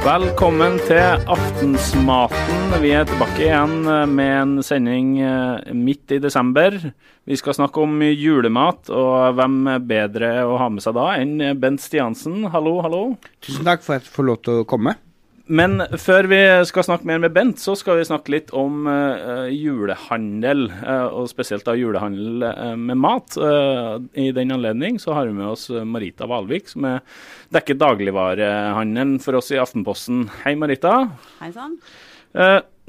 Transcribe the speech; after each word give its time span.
Velkommen 0.00 0.78
til 0.88 1.26
Aftensmaten. 1.28 2.72
Vi 2.80 2.94
er 2.96 3.04
tilbake 3.04 3.42
igjen 3.44 3.82
med 4.08 4.30
en 4.32 4.54
sending 4.64 5.10
eh, 5.20 5.74
midt 5.76 6.14
i 6.16 6.18
desember. 6.24 6.72
Vi 7.28 7.36
skal 7.36 7.58
snakke 7.58 7.84
om 7.84 8.00
julemat, 8.08 8.88
og 8.88 9.36
hvem 9.36 9.58
bedre 9.84 10.32
å 10.48 10.56
ha 10.62 10.70
med 10.72 10.80
seg 10.86 10.96
da 10.96 11.10
enn 11.20 11.36
Bent 11.60 11.84
Stiansen. 11.84 12.46
Hallo, 12.48 12.78
hallo. 12.80 13.02
Tusen 13.44 13.68
takk 13.68 13.84
for 13.84 13.98
at 13.98 14.08
jeg 14.08 14.14
får 14.16 14.28
lov 14.30 14.40
til 14.48 14.62
å 14.62 14.66
komme. 14.72 14.96
Men 15.50 15.82
før 15.98 16.28
vi 16.30 16.38
skal 16.68 16.84
snakke 16.86 17.08
mer 17.10 17.18
med 17.24 17.32
Bent, 17.34 17.58
så 17.58 17.74
skal 17.78 17.98
vi 17.98 18.06
snakke 18.06 18.30
litt 18.30 18.52
om 18.54 18.84
uh, 18.86 19.48
julehandel. 19.50 20.68
Uh, 20.78 21.08
og 21.10 21.30
spesielt 21.32 21.66
da 21.66 21.74
julehandel 21.74 22.44
uh, 22.46 22.76
med 22.78 23.00
mat. 23.02 23.34
I 24.14 24.28
den 24.36 24.54
anledning 24.54 25.00
så 25.02 25.16
har 25.16 25.26
vi 25.26 25.34
med 25.34 25.48
oss 25.50 25.66
Marita 25.86 26.28
Valvik, 26.30 26.70
som 26.70 26.86
er 26.86 27.00
dekker 27.50 27.78
dagligvarehandelen 27.80 29.16
for 29.24 29.40
oss 29.40 29.50
i 29.50 29.58
Aftenposten. 29.58 30.28
Hei, 30.44 30.54
Marita. 30.58 30.94
Hei 31.40 31.50
sann. 31.54 31.74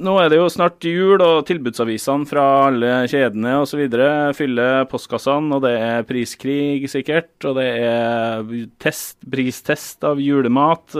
Nå 0.01 0.13
er 0.21 0.29
det 0.29 0.37
jo 0.37 0.45
snart 0.53 0.85
jul, 0.85 1.17
og 1.21 1.47
tilbudsavisene 1.49 2.29
fra 2.29 2.45
alle 2.67 2.93
kjedene 3.09 3.55
osv. 3.63 3.81
fyller 4.37 4.85
postkassene, 4.91 5.57
og 5.57 5.65
det 5.65 5.73
er 5.81 6.05
priskrig 6.09 6.85
sikkert, 6.93 7.33
og 7.49 7.57
det 7.57 7.67
er 7.81 8.55
test, 8.81 9.17
pristest 9.33 10.05
av 10.05 10.21
julemat. 10.21 10.97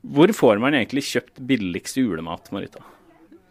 Hvor 0.00 0.32
får 0.32 0.60
man 0.62 0.76
egentlig 0.78 1.04
kjøpt 1.10 1.40
billigst 1.44 1.98
julemat, 2.00 2.48
Marita? 2.54 2.82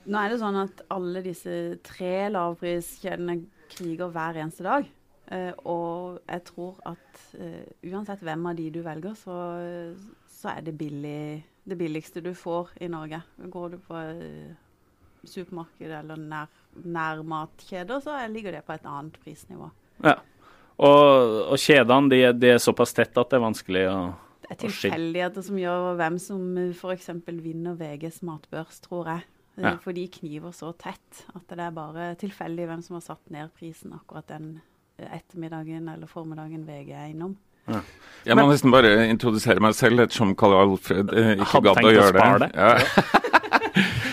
Nå 0.09 0.17
er 0.17 0.31
det 0.31 0.40
sånn 0.41 0.57
at 0.57 0.81
alle 0.90 1.21
disse 1.21 1.55
tre 1.85 2.30
lavpriskjedene 2.34 3.35
kriger 3.70 4.09
hver 4.13 4.40
eneste 4.41 4.66
dag. 4.66 4.88
Uh, 5.30 5.52
og 5.70 6.15
jeg 6.24 6.41
tror 6.48 6.79
at 6.90 7.20
uh, 7.37 7.68
uansett 7.91 8.24
hvem 8.26 8.48
av 8.49 8.57
de 8.57 8.65
du 8.74 8.79
velger, 8.82 9.13
så, 9.20 9.35
så 10.26 10.55
er 10.55 10.65
det 10.65 10.74
billig, 10.79 11.43
det 11.70 11.77
billigste 11.77 12.24
du 12.26 12.32
får 12.34 12.74
i 12.81 12.90
Norge. 12.90 13.21
Går 13.54 13.76
du 13.76 13.77
på 13.85 13.93
uh, 13.99 14.49
supermarked 15.29 15.93
eller 15.99 16.18
nær, 16.18 16.49
nærmatkjeder, 16.81 18.02
så 18.02 18.18
ligger 18.34 18.57
det 18.57 18.63
på 18.65 18.74
et 18.74 18.90
annet 18.90 19.21
prisnivå. 19.21 19.70
Ja, 20.02 20.18
Og, 20.79 21.52
og 21.52 21.59
kjedene 21.59 22.07
de, 22.07 22.20
de 22.40 22.54
er 22.55 22.62
såpass 22.63 22.96
tett 22.96 23.18
at 23.20 23.29
det 23.29 23.35
er 23.35 23.43
vanskelig 23.43 23.85
å 23.91 23.98
det 24.50 24.55
er 24.55 24.62
tilfeldigheter 24.64 25.46
som 25.46 25.60
gjør 25.62 25.92
hvem 26.00 26.16
som 26.22 26.46
f.eks. 26.74 27.12
vinner 27.30 27.76
VGs 27.78 28.24
matbørs, 28.26 28.80
tror 28.82 29.12
jeg. 29.12 29.28
Ja. 29.60 29.76
For 29.84 29.94
de 29.94 30.08
kniver 30.10 30.54
så 30.55 30.72
tett 30.80 31.26
at 31.36 31.52
det 31.52 31.62
er 31.62 31.76
bare 31.76 32.14
tilfeldig 32.20 32.66
hvem 32.70 32.82
som 32.82 32.96
har 32.98 33.04
satt 33.05 33.34
ned 33.34 33.52
prisen 33.60 33.94
akkurat 33.94 34.30
den 34.32 34.54
ettermiddagen 34.98 35.88
eller 35.92 36.10
formiddagen 36.10 36.66
VG 36.68 36.94
er 36.96 37.12
innom. 37.12 37.38
Ja. 37.70 37.82
Jeg 38.26 38.36
må 38.36 38.48
Men, 38.48 38.54
nesten 38.55 38.74
bare 38.74 38.94
introdusere 39.12 39.62
meg 39.62 39.76
selv, 39.77 40.02
ettersom 40.02 40.34
Karl 40.40 40.55
Alfred 40.58 41.12
eh, 41.14 41.36
ikke 41.38 41.62
gadd 41.68 41.86
å 41.86 41.94
gjøre 41.94 42.24
det. 42.24 42.48
det. 42.48 42.52
Ja. 42.58 43.30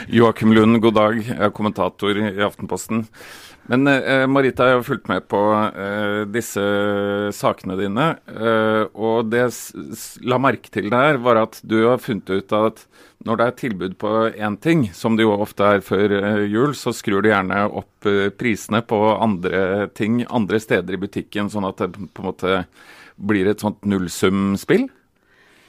Joakim 0.07 0.53
Lund, 0.55 0.79
god 0.79 0.95
dag. 0.95 1.17
Jeg 1.19 1.35
er 1.43 1.51
kommentator 1.51 2.19
i 2.21 2.43
Aftenposten. 2.47 3.01
Men 3.67 3.89
eh, 3.91 4.23
Marita, 4.31 4.69
jeg 4.69 4.79
har 4.79 4.85
fulgt 4.87 5.09
med 5.11 5.25
på 5.27 5.41
eh, 5.51 6.21
disse 6.31 6.63
sakene 7.35 7.75
dine. 7.81 8.05
Eh, 8.31 8.85
og 8.95 9.33
det 9.33 9.41
jeg 9.41 10.29
la 10.31 10.39
merke 10.39 10.71
til 10.71 10.87
der, 10.93 11.19
var 11.19 11.41
at 11.41 11.59
du 11.67 11.81
har 11.89 11.99
funnet 11.99 12.31
ut 12.31 12.55
at 12.55 12.85
når 13.27 13.41
det 13.41 13.47
er 13.49 13.57
tilbud 13.59 13.97
på 13.99 14.13
én 14.31 14.55
ting, 14.63 14.85
som 14.95 15.19
det 15.19 15.27
jo 15.27 15.35
ofte 15.35 15.67
er 15.75 15.83
før 15.83 16.15
eh, 16.21 16.45
jul, 16.53 16.77
så 16.79 16.95
skrur 16.95 17.25
du 17.25 17.33
gjerne 17.33 17.65
opp 17.67 18.07
eh, 18.07 18.29
prisene 18.31 18.85
på 18.87 19.01
andre 19.17 19.89
ting 19.99 20.21
andre 20.31 20.61
steder 20.63 20.95
i 20.95 21.01
butikken, 21.03 21.51
sånn 21.51 21.67
at 21.67 21.83
det 21.83 21.91
på 21.97 22.23
en 22.23 22.29
måte 22.29 22.61
blir 23.17 23.51
et 23.51 23.65
sånt 23.65 23.83
nullsumspill? 23.83 24.87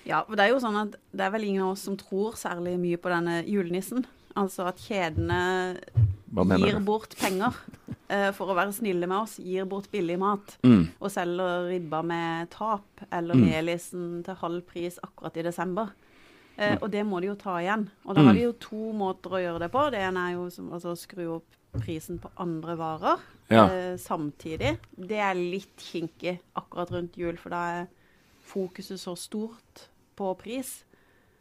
Ja, 0.06 0.22
for 0.28 0.38
det 0.38 0.46
er 0.46 0.54
jo 0.54 0.62
sånn 0.62 0.78
at 0.86 0.94
det 1.10 1.26
er 1.26 1.34
vel 1.34 1.50
ingen 1.50 1.66
av 1.66 1.74
oss 1.74 1.88
som 1.90 1.98
tror 1.98 2.38
særlig 2.38 2.78
mye 2.78 3.02
på 3.02 3.10
denne 3.12 3.42
julenissen. 3.50 4.06
Altså 4.38 4.68
at 4.70 4.82
kjedene 4.84 5.42
gir 6.28 6.80
bort 6.86 7.16
penger 7.18 7.56
uh, 8.12 8.32
for 8.38 8.52
å 8.52 8.58
være 8.58 8.76
snille 8.76 9.10
med 9.10 9.18
oss. 9.20 9.38
Gir 9.42 9.68
bort 9.70 9.90
billig 9.94 10.18
mat. 10.22 10.58
Mm. 10.66 10.84
Og 11.00 11.14
selger 11.14 11.70
ribba 11.72 12.04
med 12.06 12.52
tap, 12.54 13.06
eller 13.10 13.38
mm. 13.38 13.48
melisen 13.48 14.10
til 14.26 14.40
halv 14.44 14.66
pris 14.70 15.00
akkurat 15.04 15.40
i 15.40 15.46
desember. 15.48 15.94
Uh, 16.58 16.76
og 16.82 16.90
det 16.94 17.04
må 17.06 17.22
de 17.22 17.32
jo 17.32 17.38
ta 17.40 17.58
igjen. 17.62 17.88
Og 18.06 18.18
da 18.18 18.26
har 18.28 18.38
de 18.38 18.48
jo 18.48 18.58
to 18.62 18.92
måter 18.98 19.38
å 19.38 19.44
gjøre 19.44 19.66
det 19.66 19.72
på. 19.74 19.88
Det 19.94 20.02
ene 20.06 20.26
er 20.30 20.38
jo 20.38 20.48
som, 20.54 20.72
altså, 20.74 20.94
å 20.94 21.00
skru 21.00 21.28
opp 21.40 21.54
prisen 21.78 22.18
på 22.18 22.32
andre 22.42 22.74
varer 22.80 23.22
ja. 23.54 23.68
uh, 23.68 23.94
samtidig. 24.02 24.78
Det 24.98 25.22
er 25.22 25.38
litt 25.38 25.78
kinkig 25.82 26.38
akkurat 26.58 26.94
rundt 26.96 27.18
jul, 27.20 27.38
for 27.42 27.54
da 27.54 27.64
er 27.82 27.94
fokuset 28.48 29.02
så 29.02 29.14
stort 29.20 29.88
på 30.18 30.32
pris 30.40 30.80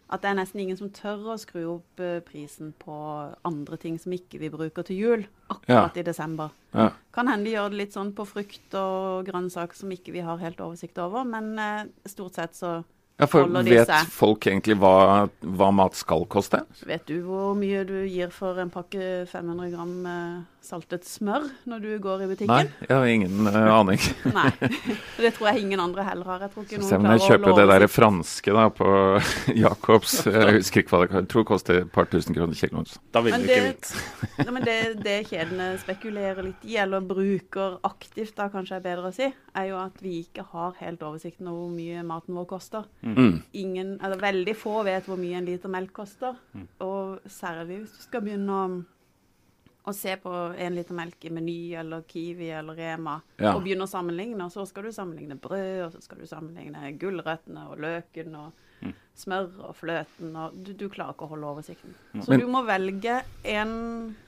at 0.07 0.23
det 0.23 0.31
er 0.31 0.37
nesten 0.39 0.61
ingen 0.63 0.79
som 0.79 0.91
tør 0.95 1.33
å 1.33 1.39
skru 1.41 1.63
opp 1.77 2.03
uh, 2.03 2.21
prisen 2.27 2.71
på 2.79 2.97
andre 3.49 3.79
ting 3.83 3.97
som 3.99 4.15
ikke 4.15 4.39
vi 4.43 4.51
bruker 4.53 4.87
til 4.87 5.01
jul, 5.01 5.25
akkurat 5.51 5.97
ja. 5.97 6.03
i 6.03 6.07
desember. 6.07 6.53
Ja. 6.77 6.93
Kan 7.15 7.31
hende 7.31 7.49
de 7.49 7.57
gjør 7.57 7.73
det 7.73 7.81
litt 7.81 7.97
sånn 7.97 8.13
på 8.15 8.27
frukt 8.29 8.77
og 8.79 9.27
grønnsaker 9.27 9.79
som 9.79 9.95
ikke 9.95 10.15
vi 10.15 10.23
har 10.27 10.39
helt 10.43 10.63
oversikt 10.63 11.01
over, 11.03 11.27
men 11.27 11.57
uh, 11.59 11.89
stort 12.07 12.39
sett 12.39 12.59
så 12.59 12.79
ja, 13.17 13.25
for 13.25 13.49
Vet 13.65 13.89
folk 14.13 14.45
egentlig 14.45 14.75
hva, 14.77 15.25
hva, 15.41 15.71
mat 15.73 15.97
skal 15.97 16.27
koste? 16.29 16.61
Vet 16.85 17.07
du 17.09 17.23
hvor 17.25 17.55
mye 17.57 17.81
du 17.89 18.03
gir 18.05 18.29
for 18.35 18.61
en 18.61 18.69
pakke 18.73 19.25
500 19.31 19.71
gram 19.73 19.95
uh, 20.05 20.43
saltet 20.67 21.07
smør 21.09 21.47
når 21.65 21.81
du 21.81 21.89
går 22.05 22.25
i 22.25 22.29
butikken? 22.29 22.53
Nei, 22.53 22.85
jeg 22.85 22.93
har 22.93 23.09
ingen 23.09 23.49
uh, 23.49 23.57
aning. 23.73 24.03
Nei, 24.37 24.51
det 25.17 25.31
tror 25.39 25.49
jeg 25.49 25.65
ingen 25.65 25.81
andre 25.81 26.05
heller 26.05 26.29
har. 26.29 26.45
Jeg 26.45 26.53
tror 26.53 26.67
ikke 26.67 26.81
noen 26.83 26.91
Se 26.91 26.99
om 27.01 27.09
jeg 27.09 27.23
kjøper 27.25 27.57
det 27.57 27.67
der 27.71 27.87
franske 27.89 28.57
da 28.59 28.67
på 28.83 28.91
Jacobs. 29.63 30.19
Jeg 30.37 30.59
husker 30.59 30.83
ikke 30.83 30.93
hva 30.93 31.01
det 31.01 31.17
jeg 31.17 31.29
tror 31.33 31.45
det 31.45 31.49
koster 31.49 31.79
et 31.81 31.91
par 31.95 32.09
tusen 32.11 32.37
kroner 32.37 32.59
kiloen. 32.59 32.89
Da 33.15 33.23
vil 33.25 33.33
du 33.33 33.47
ikke 33.47 33.63
vite. 33.71 34.47
men 34.53 34.67
det, 34.67 34.77
det 35.01 35.17
kjedene 35.31 35.71
spekulerer 35.81 36.51
litt 36.51 36.69
i, 36.69 36.77
eller 36.83 37.05
bruker 37.07 37.79
aktivt, 37.87 38.35
da 38.37 38.51
kanskje 38.53 38.77
er 38.77 38.85
bedre 38.85 39.09
å 39.09 39.15
si, 39.15 39.31
er 39.57 39.69
jo 39.71 39.81
at 39.81 40.05
vi 40.05 40.19
ikke 40.27 40.45
har 40.53 40.77
helt 40.83 41.05
oversikten 41.07 41.49
over 41.49 41.65
hvor 41.65 41.75
mye 41.79 42.05
maten 42.07 42.37
vår 42.37 42.49
koster. 42.51 42.85
Mm. 43.07 43.43
Ingen, 43.53 44.01
eller 44.03 44.19
veldig 44.21 44.57
få 44.59 44.81
vet 44.87 45.07
hvor 45.07 45.19
mye 45.21 45.39
en 45.39 45.47
liter 45.47 45.71
melk 45.71 45.93
koster. 45.95 46.37
Mm. 46.57 46.67
Og 46.87 47.31
særlig 47.31 47.83
hvis 47.83 47.95
du 47.95 48.03
skal 48.03 48.25
begynne 48.25 48.57
å, 48.57 48.67
å 49.87 49.95
se 49.95 50.17
på 50.23 50.33
en 50.33 50.77
liter 50.79 50.99
melk 50.99 51.27
i 51.29 51.33
Meny 51.35 51.59
eller 51.79 52.03
Kiwi 52.11 52.51
eller 52.59 52.79
Rema, 52.81 53.21
ja. 53.39 53.55
og 53.55 53.63
begynne 53.65 53.87
å 53.87 53.91
sammenligne, 53.91 54.49
og 54.49 54.55
så 54.55 54.67
skal 54.69 54.89
du 54.89 54.95
sammenligne 54.97 55.39
brød, 55.39 55.87
og 55.87 55.95
så 55.95 56.03
skal 56.03 56.23
du 56.23 56.29
sammenligne 56.31 56.93
gulrøttene 57.01 57.69
og 57.71 57.81
løken 57.87 58.37
og 58.41 58.69
mm. 58.83 58.95
smør 59.23 59.51
og 59.71 59.79
fløten, 59.79 60.35
og 60.35 60.59
du, 60.59 60.75
du, 60.75 60.89
klarer 60.91 61.15
ikke 61.15 61.29
å 61.29 61.35
holde 61.37 61.55
oversikten. 61.55 61.97
Så 62.19 62.33
Men, 62.33 62.43
du 62.43 62.51
må 62.51 62.67
velge 62.67 63.21
en 63.47 63.75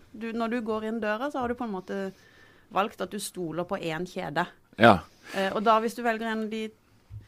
du, 0.08 0.30
Når 0.32 0.48
du 0.48 0.62
går 0.64 0.86
inn 0.88 1.02
døra, 1.02 1.28
så 1.30 1.42
har 1.42 1.50
du 1.50 1.58
på 1.58 1.66
en 1.66 1.74
måte 1.74 1.96
valgt 2.74 3.02
at 3.04 3.12
du 3.12 3.20
stoler 3.20 3.66
på 3.68 3.76
én 3.76 4.06
kjede. 4.08 4.46
Ja. 4.80 5.00
Eh, 5.34 5.50
og 5.52 5.60
da, 5.66 5.76
hvis 5.82 5.96
du 5.98 6.00
velger 6.02 6.30
en 6.30 6.46
av 6.46 6.52
de 6.52 6.62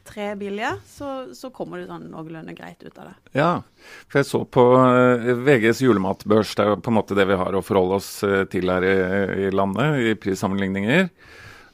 tre 0.07 0.31
billige, 0.35 0.71
så, 0.87 1.09
så, 1.35 1.49
kommer 1.53 1.81
du 1.81 1.89
sånn 1.89 2.09
noenlunde 2.11 2.55
greit 2.57 2.81
ut 2.83 2.97
av 2.97 3.11
det. 3.11 3.13
Ja, 3.37 3.51
for 4.07 4.21
jeg 4.21 4.29
så 4.29 4.41
på 4.45 4.65
uh, 4.77 5.29
VGs 5.45 5.83
julematbørs, 5.85 6.55
det 6.57 6.65
er 6.65 6.73
jo 6.73 6.81
på 6.83 6.91
en 6.91 6.97
måte 6.99 7.17
det 7.17 7.27
vi 7.29 7.37
har 7.39 7.55
å 7.55 7.63
forholde 7.65 7.99
oss 8.01 8.09
uh, 8.25 8.43
til 8.51 8.71
her 8.71 8.85
i, 8.87 8.95
i, 9.45 9.51
landet, 9.53 10.01
i 10.01 10.17
prissammenligninger. 10.19 11.07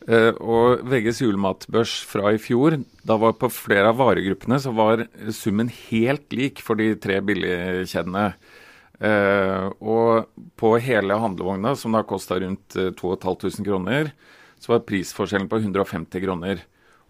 Uh, 0.07 0.31
og 0.39 0.85
VGs 0.88 1.23
julematbørs 1.25 1.97
fra 2.07 2.35
i 2.35 2.41
fjor, 2.41 2.79
da 3.07 3.19
var 3.21 3.35
på 3.39 3.51
flere 3.53 3.91
av 3.91 3.99
varegruppene 3.99 4.61
så 4.63 4.71
var 4.75 5.07
summen 5.35 5.71
helt 5.89 6.31
lik 6.35 6.63
for 6.63 6.79
de 6.79 6.94
tre 7.01 7.19
billigkjedene. 7.25 8.29
Og 8.97 10.47
på 10.57 10.69
hele 10.81 11.19
handlevogna, 11.21 11.75
som 11.77 11.94
da 11.94 11.99
kosta 12.01 12.39
rundt 12.41 12.73
2500 12.97 13.68
kroner, 13.68 14.09
så 14.57 14.71
var 14.71 14.88
prisforskjellen 14.89 15.45
på 15.51 15.59
150 15.62 16.23
kroner. 16.23 16.63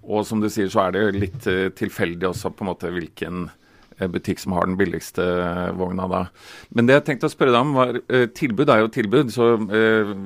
Og 0.07 0.23
som 0.27 0.39
du 0.39 0.47
sier, 0.51 0.69
så 0.71 0.85
er 0.85 0.95
det 0.95 1.05
litt 1.17 1.47
uh, 1.51 1.67
tilfeldig 1.75 2.29
også 2.29 2.53
på 2.55 2.63
en 2.63 2.71
måte 2.71 2.91
hvilken 2.93 3.47
uh, 3.49 4.07
butikk 4.11 4.39
som 4.39 4.55
har 4.55 4.69
den 4.69 4.77
billigste 4.79 5.23
uh, 5.23 5.75
vogna 5.75 6.07
da. 6.11 6.23
Men 6.71 6.87
det 6.87 6.99
jeg 6.99 7.07
tenkte 7.09 7.29
å 7.29 7.33
spørre 7.33 7.55
deg 7.55 7.65
om, 7.65 7.75
var 7.75 7.99
tilbud 8.37 8.71
er 8.71 8.83
jo 8.83 8.93
tilbud. 8.95 9.33
Så 9.35 9.49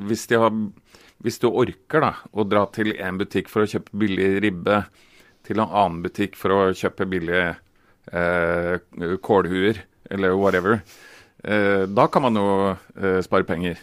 hvis, 0.10 0.28
har, 0.38 0.54
hvis, 1.26 1.42
du 1.42 1.50
orker 1.50 2.06
da, 2.06 2.14
å 2.32 2.46
dra 2.48 2.68
til 2.76 2.94
en 2.94 3.22
butikk 3.22 3.50
for 3.52 3.66
å 3.66 3.72
kjøpe 3.74 4.04
billig 4.04 4.34
ribbe, 4.46 4.84
til 5.48 5.58
en 5.58 5.66
annen 5.66 6.02
butikk 6.06 6.38
for 6.38 6.54
å 6.54 6.64
kjøpe 6.78 7.08
billige 7.10 7.56
kålhuer 9.26 9.80
eller 10.14 10.36
whatever, 10.38 10.82
da 11.42 12.06
kan 12.14 12.26
man 12.28 12.38
jo 12.38 12.76
spare 13.26 13.48
penger. 13.50 13.80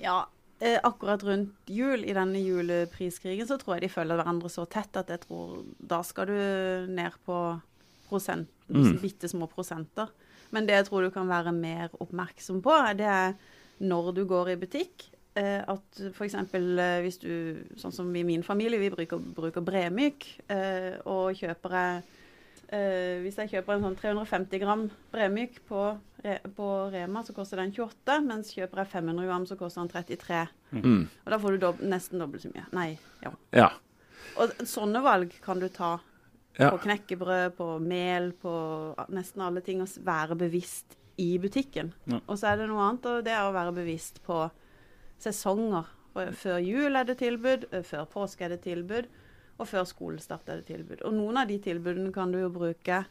Ja, 0.00 0.22
eh, 0.62 0.78
akkurat 0.86 1.24
rundt 1.26 1.70
jul, 1.70 2.04
i 2.06 2.14
denne 2.16 2.40
julepriskrigen, 2.40 3.48
så 3.48 3.58
tror 3.60 3.76
jeg 3.76 3.86
de 3.86 3.92
følger 3.92 4.20
hverandre 4.20 4.50
så 4.52 4.66
tett 4.70 4.96
at 5.00 5.10
jeg 5.12 5.24
tror 5.26 5.62
da 5.78 6.02
skal 6.06 6.30
du 6.30 6.92
ned 6.92 7.18
på 7.26 7.38
prosent, 8.08 8.50
mm. 8.68 8.98
bitte 9.02 9.30
små 9.30 9.48
prosenter. 9.50 10.12
Men 10.52 10.68
det 10.68 10.76
jeg 10.76 10.88
tror 10.88 11.06
du 11.06 11.12
kan 11.14 11.30
være 11.30 11.54
mer 11.56 11.92
oppmerksom 12.02 12.60
på, 12.64 12.76
det 12.98 13.08
er 13.08 13.34
når 13.82 14.12
du 14.16 14.24
går 14.28 14.52
i 14.52 14.60
butikk. 14.60 15.08
Eh, 15.34 15.62
at 15.64 16.00
f.eks. 16.12 16.34
Eh, 16.36 16.98
hvis 17.00 17.16
du, 17.22 17.30
sånn 17.80 17.94
som 17.94 18.10
i 18.16 18.24
min 18.26 18.44
familie, 18.44 18.80
vi 18.80 18.90
bruker, 18.92 19.20
bruker 19.32 19.64
Bremyk, 19.64 20.26
eh, 20.52 20.98
og 21.08 21.38
kjøper 21.38 21.76
jeg 21.78 22.02
Uh, 22.72 23.20
hvis 23.20 23.36
jeg 23.36 23.50
kjøper 23.50 23.74
en 23.76 23.82
sånn 23.84 23.98
350 24.00 24.62
gram 24.62 24.86
bremyk 25.12 25.58
på, 25.68 25.82
på, 26.56 26.68
Rema, 26.94 27.20
så 27.26 27.34
koster 27.36 27.60
den 27.60 27.74
28, 27.74 28.14
mens 28.24 28.54
kjøper 28.56 28.80
jeg 28.80 28.92
500 28.94 29.28
gram, 29.28 29.44
så 29.48 29.58
koster 29.60 29.82
den 29.82 29.92
33. 29.92 30.38
Mm. 30.78 31.02
Og 31.04 31.34
da 31.34 31.40
får 31.42 31.52
du 31.52 31.66
dob 31.66 31.82
nesten 31.84 32.22
dobbelt 32.22 32.46
så 32.46 32.52
mye. 32.54 32.64
Nei, 32.72 32.88
ja. 33.24 33.34
ja. 33.58 33.68
Og 34.40 34.64
sånne 34.64 35.02
valg 35.04 35.36
kan 35.44 35.60
du 35.60 35.68
ta 35.68 35.98
ja. 36.56 36.70
på 36.70 36.80
knekkebrød, 36.86 37.52
på 37.58 37.68
mel, 37.84 38.32
på 38.40 38.54
nesten 39.12 39.44
alle 39.44 39.60
ting. 39.64 39.82
Å 39.84 39.88
være 40.06 40.38
bevisst 40.40 40.96
i 41.20 41.34
butikken. 41.42 41.92
Ja. 42.08 42.22
Og 42.26 42.38
så 42.40 42.52
er 42.52 42.62
det 42.62 42.70
noe 42.70 42.86
annet, 42.86 43.08
og 43.08 43.26
det 43.26 43.34
er 43.36 43.44
å 43.46 43.56
være 43.56 43.74
bevisst 43.76 44.22
på 44.26 44.46
sesonger. 45.22 45.90
Før 46.12 46.58
jul 46.60 46.96
er 46.98 47.08
det 47.08 47.20
tilbud, 47.22 47.68
før 47.88 48.08
påske 48.10 48.44
er 48.46 48.56
det 48.56 48.62
tilbud. 48.66 49.08
Og 49.62 49.68
før 49.70 49.86
skolestart 49.86 50.48
er 50.50 50.60
det 50.60 50.70
tilbud. 50.72 51.04
Og 51.06 51.14
noen 51.14 51.38
av 51.42 51.50
de 51.50 51.58
tilbudene 51.62 52.10
kan 52.14 52.32
du 52.34 52.40
jo 52.40 52.50
bruke 52.52 53.04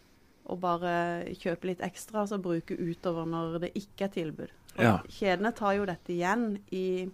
og 0.52 0.60
bare 0.60 0.94
kjøpe 1.40 1.70
litt 1.70 1.84
ekstra, 1.86 2.24
altså 2.24 2.42
bruke 2.42 2.76
utover 2.76 3.28
når 3.30 3.60
det 3.66 3.72
ikke 3.78 4.08
er 4.08 4.14
tilbud. 4.16 4.54
Ja. 4.76 4.98
Kjedene 5.08 5.54
tar 5.56 5.78
jo 5.78 5.86
dette 5.88 6.12
igjen 6.12 6.56
i, 6.76 7.06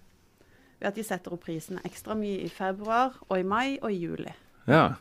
ved 0.80 0.89
at 0.89 0.98
de 0.98 1.06
setter 1.06 1.36
opp 1.36 1.44
prisene 1.45 1.84
ekstra 1.86 2.18
mye 2.18 2.39
i 2.45 2.50
februar 2.54 3.19
og 3.28 3.36
i 3.38 3.45
mai 3.45 3.78
og 3.78 3.92
i 3.92 4.00
juli. 4.00 4.34
Ja. 4.66 4.95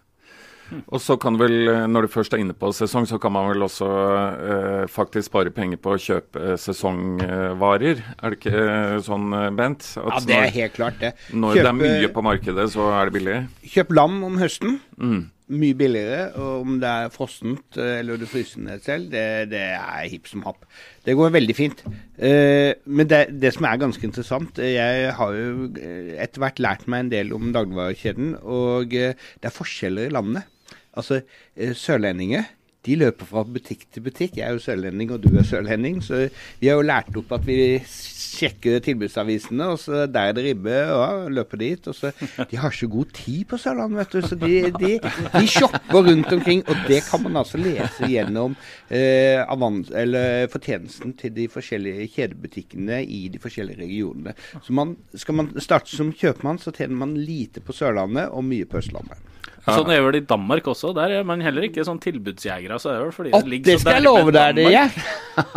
Og 0.87 1.01
så 1.03 1.17
kan 1.21 1.37
vel, 1.39 1.69
eh, 1.71 1.85
når 1.91 2.07
du 2.07 2.13
først 2.13 2.35
er 2.35 2.43
inne 2.43 2.57
på 2.57 2.73
sesong, 2.75 3.07
så 3.09 3.21
kan 3.23 3.35
man 3.35 3.51
vel 3.53 3.67
også 3.67 3.91
eh, 3.91 4.83
faktisk 4.91 5.31
spare 5.31 5.53
penger 5.55 5.81
på 5.83 5.95
å 5.95 6.01
kjøpe 6.01 6.43
eh, 6.43 6.57
sesongvarer. 6.61 8.03
Er 8.19 8.35
det 8.35 8.41
ikke 8.41 8.65
eh, 8.65 8.97
sånn, 9.07 9.31
Bent? 9.59 9.93
ja, 9.97 10.19
det 10.27 10.41
er 10.41 10.53
helt 10.61 10.77
klart 10.77 10.99
det. 11.03 11.15
Når 11.31 11.61
kjøp, 11.61 11.63
det 11.63 11.73
er 11.73 11.81
mye 11.81 12.13
på 12.17 12.27
markedet, 12.27 12.69
så 12.75 12.91
er 12.97 13.09
det 13.09 13.19
billig? 13.21 13.41
Kjøp 13.77 13.97
lam 13.97 14.21
om 14.27 14.39
høsten. 14.43 14.79
Mm. 14.99 15.25
Mye 15.47 15.79
billigere. 15.79 16.25
Og 16.43 16.65
om 16.65 16.81
det 16.83 16.91
er 16.91 17.13
frossent 17.15 17.79
eller 17.79 18.19
du 18.19 18.27
fryser 18.27 18.65
ned 18.67 18.83
selv, 18.83 19.13
det, 19.13 19.23
det 19.53 19.63
er 19.77 20.11
hipp 20.11 20.27
som 20.27 20.43
happ. 20.49 20.67
Det 21.07 21.15
går 21.15 21.31
veldig 21.37 21.55
fint. 21.55 21.85
Men 22.19 23.07
det, 23.07 23.21
det, 23.39 23.53
som 23.55 23.69
er 23.69 23.79
ganske 23.79 24.03
interessant 24.09 24.59
Jeg 24.59 25.13
har 25.15 25.37
jo 25.37 25.69
etter 25.77 26.43
hvert 26.43 26.59
lært 26.65 26.89
meg 26.91 27.05
en 27.05 27.13
del 27.13 27.31
om 27.37 27.53
dagligvarekjeden, 27.55 28.35
og 28.43 28.91
det 28.91 29.47
er 29.47 29.55
forskjeller 29.55 30.11
i 30.11 30.15
landet. 30.17 30.51
Altså, 30.97 31.23
eh, 31.57 31.75
sørlendinger 31.77 32.49
de 32.87 32.97
løper 33.01 33.27
fra 33.29 33.43
butikk 33.47 33.87
til 33.93 34.05
butikk. 34.05 34.37
Jeg 34.39 34.47
er 34.47 34.55
jo 34.55 34.63
sørlending, 34.63 35.11
og 35.15 35.23
du 35.25 35.31
er 35.35 35.47
sørlending. 35.47 35.99
Så 36.05 36.27
vi 36.61 36.71
har 36.71 36.79
jo 36.79 36.87
lært 36.87 37.17
opp 37.19 37.33
at 37.35 37.47
vi 37.47 37.59
sjekker 37.87 38.79
tilbudsavisene, 38.85 39.71
og 39.73 39.81
så 39.81 40.05
der 40.11 40.31
er 40.31 40.37
det 40.37 40.45
ribbe, 40.45 40.77
og 40.95 41.31
løper 41.35 41.63
dit. 41.63 41.89
Og 41.91 41.97
så, 41.99 42.13
de 42.51 42.61
har 42.61 42.75
ikke 42.75 42.93
god 42.93 43.13
tid 43.17 43.45
på 43.51 43.59
Sørlandet, 43.61 43.99
vet 44.03 44.15
du. 44.15 44.29
Så 44.29 44.39
de, 44.39 44.53
de, 44.77 44.93
de 45.35 45.45
shopper 45.51 46.11
rundt 46.11 46.33
omkring. 46.39 46.63
Og 46.67 46.87
det 46.89 47.03
kan 47.09 47.25
man 47.27 47.41
altså 47.43 47.61
lese 47.61 48.11
gjennom 48.13 48.57
eh, 48.91 49.43
avans, 49.43 49.91
eller 49.91 50.47
fortjenesten 50.53 51.17
til 51.19 51.35
de 51.35 51.49
forskjellige 51.51 52.11
kjedebutikkene 52.15 53.03
i 53.03 53.27
de 53.33 53.43
forskjellige 53.43 53.83
regionene. 53.83 54.37
Så 54.63 54.77
man, 54.77 54.95
skal 55.15 55.43
man 55.43 55.55
starte 55.63 55.91
som 55.91 56.15
kjøpmann, 56.15 56.63
så 56.63 56.75
tjener 56.77 57.03
man 57.03 57.19
lite 57.19 57.65
på 57.65 57.75
Sørlandet 57.75 58.31
og 58.31 58.47
mye 58.47 58.69
på 58.69 58.79
Østlandet. 58.79 59.33
Sånn 59.67 59.91
er 59.91 60.03
vel 60.05 60.21
i 60.21 60.25
Danmark 60.27 60.69
også. 60.71 60.93
Der 60.95 61.17
er 61.19 61.25
man 61.27 61.43
heller 61.43 61.67
ikke 61.67 61.85
sånn 61.87 61.99
tilbudsjegere. 62.03 62.79
Så 62.83 62.93
er 62.93 63.01
det, 63.03 63.15
fordi 63.17 63.33
det, 63.35 63.63
det 63.67 63.81
skal 63.83 63.99
jeg 63.99 64.07
love 64.07 64.35
deg, 64.35 64.61
det 64.61 64.69
gjør. 64.71 65.01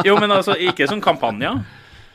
jo, 0.09 0.15
men 0.17 0.33
altså, 0.39 0.57
ikke 0.69 0.89
sånn 0.89 1.03
kampanjer. 1.03 1.61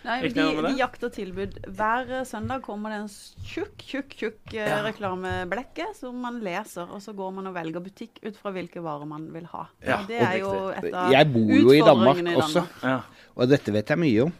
Nei, 0.04 0.18
de, 0.28 0.42
de, 0.60 0.72
jakter 0.76 1.08
tilbud. 1.14 1.54
Hver 1.78 2.10
søndag 2.28 2.60
kommer 2.66 2.92
det 2.92 2.98
en 3.04 3.06
tjukk, 3.48 3.78
tjukk, 3.80 4.10
tjukk 4.18 4.52
eh, 4.52 4.66
ja. 4.68 4.82
reklameblekke 4.84 5.86
som 5.96 6.18
man 6.20 6.42
leser, 6.44 6.90
og 6.92 7.00
så 7.00 7.14
går 7.16 7.30
man 7.38 7.48
og 7.48 7.56
velger 7.56 7.80
butikk 7.84 8.20
ut 8.26 8.36
fra 8.36 8.52
hvilke 8.52 8.82
varer 8.84 9.08
man 9.08 9.30
vil 9.32 9.48
ha. 9.54 9.64
Ja, 9.86 10.02
det 10.08 10.20
er 10.20 10.36
jo 10.42 10.52
et 10.74 10.90
av 10.92 11.14
Jeg 11.14 11.30
bor 11.32 11.54
jo 11.56 11.72
i 11.72 11.80
Danmark, 11.80 12.20
i 12.20 12.26
Danmark. 12.26 12.42
også, 12.42 12.66
ja. 12.84 12.98
og 13.32 13.54
dette 13.54 13.76
vet 13.78 13.94
jeg 13.94 14.02
mye 14.04 14.26
om. 14.26 14.34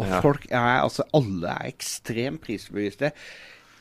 Og 0.00 0.14
folk 0.24 0.46
er 0.48 0.78
altså 0.80 1.04
Alle 1.12 1.52
er 1.52 1.68
ekstremt 1.68 2.40
prisbevisste. 2.46 3.12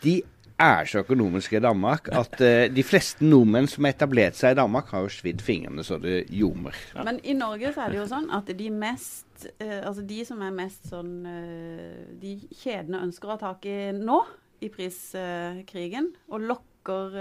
De 0.03 0.19
er 0.61 0.89
så 0.89 1.01
økonomiske 1.03 1.57
i 1.57 1.63
Danmark 1.63 2.09
at 2.15 2.37
uh, 2.41 2.67
de 2.71 2.83
fleste 2.85 3.25
nordmenn 3.25 3.69
som 3.69 3.87
har 3.87 3.95
etablert 3.95 4.37
seg 4.37 4.55
i 4.55 4.59
Danmark, 4.59 4.91
har 4.93 5.05
jo 5.05 5.11
svidd 5.13 5.43
fingrene 5.45 5.85
så 5.85 5.99
det 6.01 6.23
ljomer. 6.33 6.77
Ja. 6.95 7.05
Men 7.07 7.19
i 7.23 7.35
Norge 7.37 7.73
så 7.75 7.85
er 7.85 7.93
det 7.93 8.01
jo 8.01 8.07
sånn 8.11 8.29
at 8.33 8.51
de 8.57 8.69
mest 8.73 9.47
uh, 9.59 9.81
Altså 9.81 10.05
de 10.05 10.21
som 10.27 10.41
er 10.45 10.53
mest 10.53 10.85
sånn 10.91 11.13
uh, 11.25 12.01
De 12.21 12.35
kjedene 12.61 13.01
ønsker 13.07 13.29
å 13.29 13.35
ha 13.35 13.41
tak 13.41 13.65
i 13.69 13.77
nå, 13.97 14.21
i 14.61 14.69
priskrigen, 14.69 16.11
og 16.29 16.43
lokker, 16.45 17.15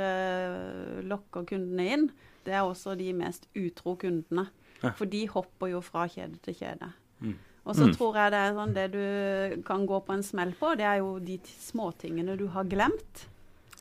lokker 1.08 1.46
kundene 1.48 1.86
inn, 1.88 2.02
det 2.44 2.52
er 2.52 2.66
også 2.66 2.92
de 3.00 3.06
mest 3.16 3.46
utro 3.56 3.94
kundene. 4.00 4.50
Ja. 4.82 4.92
For 4.98 5.08
de 5.08 5.22
hopper 5.32 5.72
jo 5.72 5.80
fra 5.84 6.04
kjede 6.12 6.36
til 6.44 6.58
kjede. 6.58 6.90
Mm. 7.24 7.38
Og 7.70 7.76
så 7.78 7.86
mm. 7.86 7.92
tror 7.94 8.16
jeg 8.18 8.32
det 8.34 8.38
er 8.42 8.56
sånn 8.56 8.72
det 8.74 8.86
du 8.90 9.60
kan 9.66 9.84
gå 9.86 10.00
på 10.02 10.16
en 10.16 10.24
smell 10.26 10.50
på, 10.58 10.72
det 10.78 10.88
er 10.90 10.98
jo 10.98 11.12
de 11.22 11.36
småtingene 11.70 12.34
du 12.40 12.48
har 12.50 12.66
glemt 12.66 13.28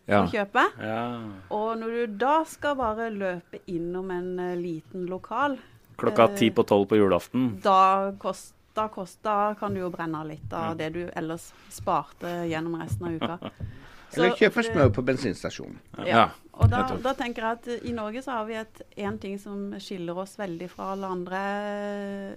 ja. 0.05 0.21
å 0.21 0.27
kjøpe. 0.29 0.65
Ja. 0.77 1.01
Og 1.57 1.71
når 1.81 1.95
du 1.95 2.19
da 2.21 2.35
skal 2.49 2.77
bare 2.77 3.09
løpe 3.13 3.63
innom 3.71 4.13
en 4.13 4.31
uh, 4.37 4.53
liten 4.59 5.09
lokal 5.09 5.57
Klokka 5.99 6.29
ti 6.37 6.51
uh, 6.51 6.55
på 6.55 6.67
tolv 6.69 6.85
på 6.91 6.99
julaften? 6.99 7.49
Da, 7.65 8.13
kost, 8.21 8.53
da, 8.77 8.85
kost, 8.93 9.19
da, 9.25 9.55
kan 9.59 9.73
du 9.73 9.81
jo 9.81 9.89
brenne 9.93 10.21
litt 10.29 10.53
av 10.53 10.75
ja. 10.75 10.77
det 10.83 10.93
du 10.95 11.01
ellers 11.09 11.49
sparte 11.73 12.43
gjennom 12.51 12.77
resten 12.79 13.09
av 13.09 13.17
uka. 13.17 13.53
Eller 14.15 14.37
kjøpe 14.37 14.65
smør 14.65 14.93
på 14.93 15.05
bensinstasjonen. 15.05 15.81
Ja. 16.07 16.29
Og 16.59 16.67
da, 16.67 16.81
da, 16.99 17.13
tenker 17.15 17.45
jeg 17.45 17.57
at 17.57 17.85
i 17.87 17.91
Norge 17.95 18.21
så 18.23 18.33
har 18.35 18.47
vi 18.49 18.57
én 18.99 19.17
ting 19.21 19.37
som 19.39 19.77
skiller 19.79 20.17
oss 20.19 20.33
veldig 20.39 20.67
fra 20.71 20.89
alle 20.93 21.07
andre 21.07 21.43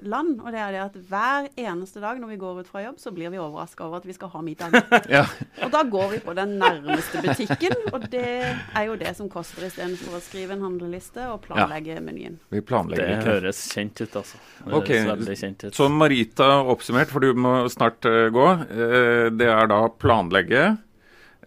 land. 0.06 0.36
Og 0.38 0.54
det 0.54 0.60
er 0.62 0.76
det 0.76 0.82
at 0.84 0.98
hver 1.10 1.48
eneste 1.58 2.02
dag 2.02 2.20
når 2.22 2.30
vi 2.30 2.38
går 2.38 2.60
ut 2.62 2.70
fra 2.70 2.84
jobb, 2.84 3.00
så 3.02 3.10
blir 3.14 3.32
vi 3.34 3.40
overraska 3.42 3.88
over 3.88 3.98
at 3.98 4.06
vi 4.06 4.14
skal 4.14 4.30
ha 4.30 4.42
middag. 4.46 4.76
ja. 5.16 5.24
Og 5.64 5.72
da 5.74 5.82
går 5.90 6.14
vi 6.14 6.20
på 6.22 6.36
den 6.38 6.54
nærmeste 6.62 7.24
butikken, 7.24 7.74
og 7.90 8.06
det 8.12 8.28
er 8.46 8.86
jo 8.86 8.94
det 9.00 9.16
som 9.18 9.30
koster 9.32 9.66
istedenfor 9.66 10.20
å 10.20 10.22
skrive 10.22 10.54
en 10.54 10.62
handleliste 10.68 11.26
og 11.32 11.42
planlegge 11.48 11.98
ja. 11.98 12.04
menyen. 12.04 12.38
Vi 12.54 12.62
planlegger 12.62 13.10
Det 13.10 13.26
høres 13.26 13.64
kjent 13.74 14.04
ut, 14.04 14.20
altså. 14.22 14.38
Ok, 14.70 14.92
kjent 15.34 15.66
ut. 15.66 15.74
Så 15.74 15.90
Marita 15.90 16.52
oppsummert, 16.70 17.10
for 17.10 17.26
du 17.26 17.34
må 17.34 17.56
snart 17.72 18.06
uh, 18.06 18.28
gå. 18.30 18.48
Uh, 18.70 19.26
det 19.34 19.50
er 19.50 19.66
da 19.72 19.82
planlegge. 19.98 20.64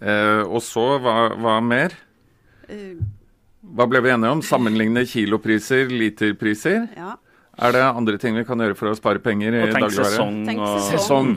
Uh, 0.01 0.43
og 0.43 0.59
så, 0.63 0.85
hva, 1.01 1.15
hva 1.39 1.59
mer? 1.63 1.95
Hva 3.75 3.87
ble 3.89 4.01
vi 4.03 4.11
enige 4.13 4.35
om? 4.35 4.43
Sammenligne 4.45 5.05
kilopriser, 5.09 5.89
literpriser? 5.91 6.87
Ja. 6.97 7.15
Er 7.55 7.71
det 7.71 7.83
andre 7.87 8.19
ting 8.19 8.35
vi 8.35 8.43
kan 8.47 8.59
gjøre 8.59 8.75
for 8.75 8.91
å 8.91 8.97
spare 8.97 9.21
penger 9.23 9.55
i 9.55 9.61
dagligvare? 9.71 10.25
Tenk 10.47 10.63
sesong. 10.65 10.89
sesong. 10.91 11.35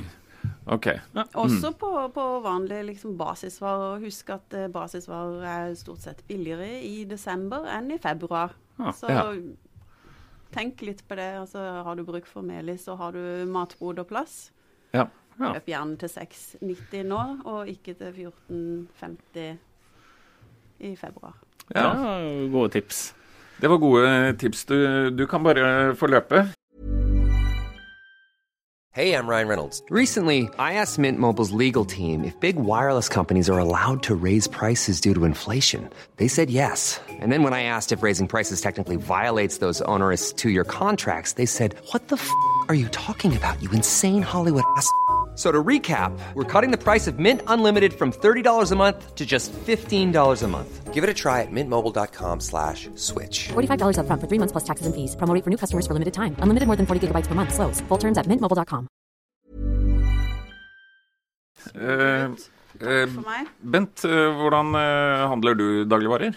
Ok. 0.68 0.88
Ja. 1.14 1.24
Også 1.40 1.70
på, 1.78 1.90
på 2.14 2.24
vanlige 2.44 2.82
liksom, 2.90 3.14
basisvarer. 3.18 4.02
Husk 4.02 4.34
at 4.34 4.58
uh, 4.58 4.66
basisvarer 4.72 5.46
er 5.48 5.78
stort 5.78 6.02
sett 6.04 6.24
billigere 6.28 6.80
i 6.84 7.04
desember 7.08 7.68
enn 7.72 7.92
i 7.94 8.00
februar. 8.02 8.56
Ja. 8.78 8.92
så 8.94 9.08
ja. 9.10 9.22
tenk 10.54 10.82
litt 10.86 11.00
på 11.08 11.18
det. 11.18 11.30
Altså, 11.40 11.62
har 11.86 11.98
du 11.98 12.04
bruk 12.06 12.28
for 12.30 12.46
melis, 12.46 12.84
så 12.86 12.98
har 12.98 13.16
du 13.16 13.46
matbod 13.50 14.02
og 14.02 14.10
plass. 14.10 14.48
Ja. 14.94 15.08
Kjøp 15.38 15.66
gjerne 15.70 15.96
til 15.96 16.10
6,90 16.10 17.02
nå, 17.06 17.20
og 17.44 17.68
ikke 17.70 17.94
til 17.94 18.10
14,50 18.50 19.56
i 20.80 20.96
februar. 20.96 21.36
Ja, 21.74 21.92
gode 22.52 22.68
tips. 22.68 23.14
Det 23.60 23.70
var 23.70 23.78
gode 23.78 24.36
tips. 24.38 24.64
Du, 24.64 24.74
du 25.18 25.26
kan 25.26 25.44
bare 25.44 25.96
få 25.96 26.06
løpe. 26.06 26.48
Hey, 28.94 29.14
I'm 29.14 29.28
Ryan 29.28 29.46
Reynolds. 29.48 29.82
Recently, 29.90 30.48
I 30.58 30.72
asked 30.72 30.98
Mint 30.98 31.20
Mobile's 31.20 31.52
legal 31.52 31.84
team 31.84 32.24
if 32.24 32.34
big 32.40 32.56
wireless 32.56 33.08
companies 33.08 33.48
are 33.48 33.60
allowed 33.60 34.02
to 34.02 34.14
raise 34.16 34.48
prices 34.48 35.00
due 35.00 35.14
to 35.14 35.24
inflation. 35.24 35.88
They 36.16 36.26
said 36.26 36.50
yes. 36.50 37.00
And 37.20 37.30
then 37.30 37.44
when 37.44 37.52
I 37.52 37.62
asked 37.62 37.92
if 37.92 38.02
raising 38.02 38.26
prices 38.26 38.60
technically 38.60 38.96
violates 38.96 39.58
those 39.58 39.82
onerous 39.82 40.32
two-year 40.32 40.64
contracts, 40.64 41.34
they 41.34 41.46
said, 41.46 41.76
"What 41.92 42.08
the 42.08 42.16
f*** 42.16 42.28
are 42.68 42.74
you 42.74 42.88
talking 42.88 43.36
about? 43.36 43.62
You 43.62 43.70
insane 43.70 44.22
Hollywood 44.22 44.64
ass." 44.76 44.90
So 45.38 45.52
to 45.52 45.62
recap, 45.62 46.18
we're 46.34 46.50
cutting 46.52 46.72
the 46.72 46.82
price 46.82 47.06
of 47.06 47.20
Mint 47.20 47.42
Unlimited 47.46 47.94
from 47.94 48.10
$30 48.10 48.72
a 48.72 48.74
month 48.74 49.14
to 49.14 49.24
just 49.24 49.52
$15 49.52 50.42
a 50.42 50.48
month. 50.48 50.92
Give 50.92 51.04
it 51.04 51.10
a 51.10 51.14
try 51.14 51.42
at 51.42 51.52
mintmobile.com 51.52 52.40
slash 52.40 52.90
switch. 52.96 53.50
$45 53.54 54.00
up 54.00 54.06
front 54.08 54.20
for 54.20 54.26
three 54.26 54.38
months 54.38 54.50
plus 54.50 54.64
taxes 54.64 54.86
and 54.86 54.96
fees. 54.96 55.14
Promoting 55.14 55.44
for 55.44 55.50
new 55.50 55.56
customers 55.56 55.86
for 55.86 55.92
limited 55.92 56.12
time. 56.12 56.34
Unlimited 56.42 56.66
more 56.66 56.74
than 56.74 56.86
40 56.86 57.06
gigabytes 57.06 57.28
per 57.28 57.36
month. 57.36 57.54
Slows. 57.54 57.80
Full 57.82 57.98
terms 57.98 58.18
at 58.18 58.26
mintmobile.com. 58.26 58.88
Uh, 61.76 62.34
uh, 62.82 63.06
Bent, 63.62 64.04
uh, 64.04 64.34
hvordan 64.34 64.74
handler 64.74 65.54
du 65.54 65.84
dagligvarer? 65.84 66.34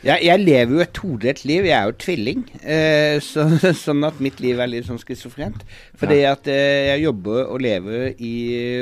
Jeg, 0.00 0.22
jeg, 0.24 0.40
lever 0.40 0.72
jo 0.72 0.80
et 0.80 0.92
todelt 0.96 1.42
liv. 1.44 1.66
Jeg 1.68 1.76
er 1.76 1.88
jo 1.90 1.96
tvilling. 2.00 2.44
Eh, 2.64 3.18
så, 3.24 3.44
sånn 3.84 4.06
at 4.08 4.20
mitt 4.24 4.40
liv 4.40 4.60
er 4.60 4.70
litt 4.72 4.86
sånn 4.88 5.00
schizofrent. 5.00 5.66
Fordi 6.00 6.20
ja. 6.22 6.34
at 6.36 6.48
eh, 6.50 6.88
jeg 6.90 7.04
jobber 7.04 7.44
og 7.44 7.60
lever 7.60 8.14
i 8.18 8.34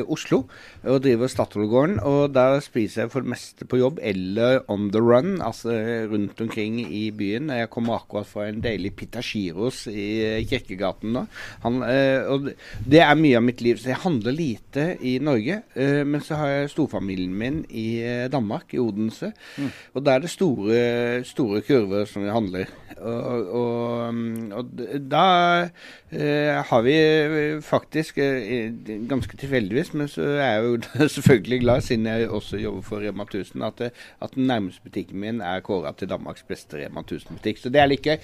Oslo 0.06 0.44
og 0.88 1.02
driver 1.02 1.30
Statoilgården. 1.30 1.98
Og 2.06 2.34
der 2.34 2.60
spiser 2.64 3.04
jeg 3.04 3.12
for 3.12 3.24
det 3.24 3.32
meste 3.34 3.66
på 3.68 3.80
jobb 3.80 3.98
eller 4.02 4.62
on 4.70 4.88
the 4.94 5.02
run, 5.02 5.40
altså 5.42 5.74
rundt 6.12 6.40
omkring 6.40 6.80
i 6.86 7.08
byen. 7.10 7.50
Jeg 7.50 7.70
kommer 7.74 7.98
akkurat 7.98 8.28
fra 8.28 8.48
en 8.48 8.62
deilig 8.64 8.94
pitagiros 8.98 9.86
i 9.90 10.44
Kirkegaten 10.48 11.14
nå. 11.16 11.24
Han, 11.64 11.82
eh, 11.86 12.22
og 12.28 12.50
det 12.86 13.02
er 13.04 13.18
mye 13.18 13.40
av 13.40 13.46
mitt 13.46 13.62
liv. 13.64 13.80
Så 13.80 13.92
jeg 13.92 14.02
handler 14.04 14.36
lite 14.36 14.88
i 15.02 15.18
Norge. 15.22 15.62
Eh, 15.74 16.04
men 16.06 16.22
så 16.24 16.38
har 16.40 16.54
jeg 16.54 16.72
storfamilien 16.74 17.34
min 17.34 17.62
i 17.68 17.88
eh, 18.04 18.26
Danmark, 18.32 18.72
i 18.74 18.82
Odense. 18.82 19.32
Mm. 19.58 19.70
Og 19.94 20.06
der 20.06 20.18
er 20.18 20.24
det 20.24 20.32
store 20.32 20.78
store 21.26 21.62
kurver 21.66 22.06
som 22.08 22.24
vi 22.24 22.32
handler. 22.32 22.70
Og, 22.98 23.50
og, 23.54 24.14
og 24.58 24.80
da 25.10 25.26
eh, 26.10 26.58
har 26.70 26.82
vi 26.82 26.96
faktisk, 27.64 28.18
eh, 28.18 28.72
ganske 29.08 29.36
tilfeldigvis, 29.36 29.92
men 29.94 30.08
så 30.08 30.22
er 30.22 30.50
jeg 30.52 30.64
jo 30.64 31.08
selvfølgelig 31.16 31.60
glad, 31.60 31.80
siden 31.80 32.06
jeg 32.06 32.28
også 32.28 32.56
jobber 32.56 32.82
for 32.82 33.04
Rema 33.04 33.22
1000, 33.22 33.64
at, 33.64 33.80
at 34.22 34.34
den 34.34 34.46
nærmeste 34.46 34.82
butikken 34.84 35.20
min 35.20 35.40
er 35.40 35.60
kåra 35.60 35.92
til 35.92 36.10
Danmarks 36.10 36.42
beste 36.42 36.76
Rema 36.76 37.00
1000-butikk. 37.00 37.58
Så 37.58 37.68
det 37.68 37.80
er 37.80 37.90
litt 37.90 38.06
gøy. 38.06 38.16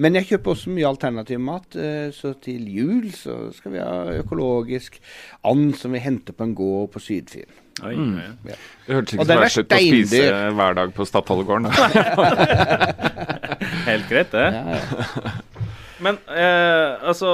Men 0.00 0.14
jeg 0.14 0.28
kjøper 0.28 0.52
også 0.54 0.70
mye 0.70 0.86
alternativ 0.86 1.40
mat. 1.42 1.74
Eh, 1.76 2.12
så 2.14 2.32
til 2.42 2.68
jul 2.70 3.10
så 3.12 3.50
skal 3.52 3.74
vi 3.74 3.82
ha 3.82 4.20
økologisk 4.20 5.00
and 5.44 5.74
som 5.74 5.92
vi 5.92 5.98
henter 5.98 6.32
på 6.32 6.46
en 6.46 6.54
gård 6.54 6.92
på 6.94 7.02
Sydfjell. 7.02 7.50
Oi, 7.82 7.94
mm. 7.96 8.16
ja. 8.48 8.56
Det 8.86 8.94
hørtes 8.94 9.14
ikke 9.14 9.24
så 9.24 9.38
verst 9.40 9.62
ut 9.62 9.72
å 9.72 9.80
spise 9.80 10.22
hver 10.58 10.76
dag 10.78 10.92
på 10.94 11.06
Stadholdegården. 11.08 11.70
Helt 13.90 14.08
greit, 14.10 14.32
det. 14.32 14.46
Ja, 14.54 14.78
ja. 14.78 15.59
Men 16.04 16.18
eh, 16.32 17.08
altså 17.10 17.30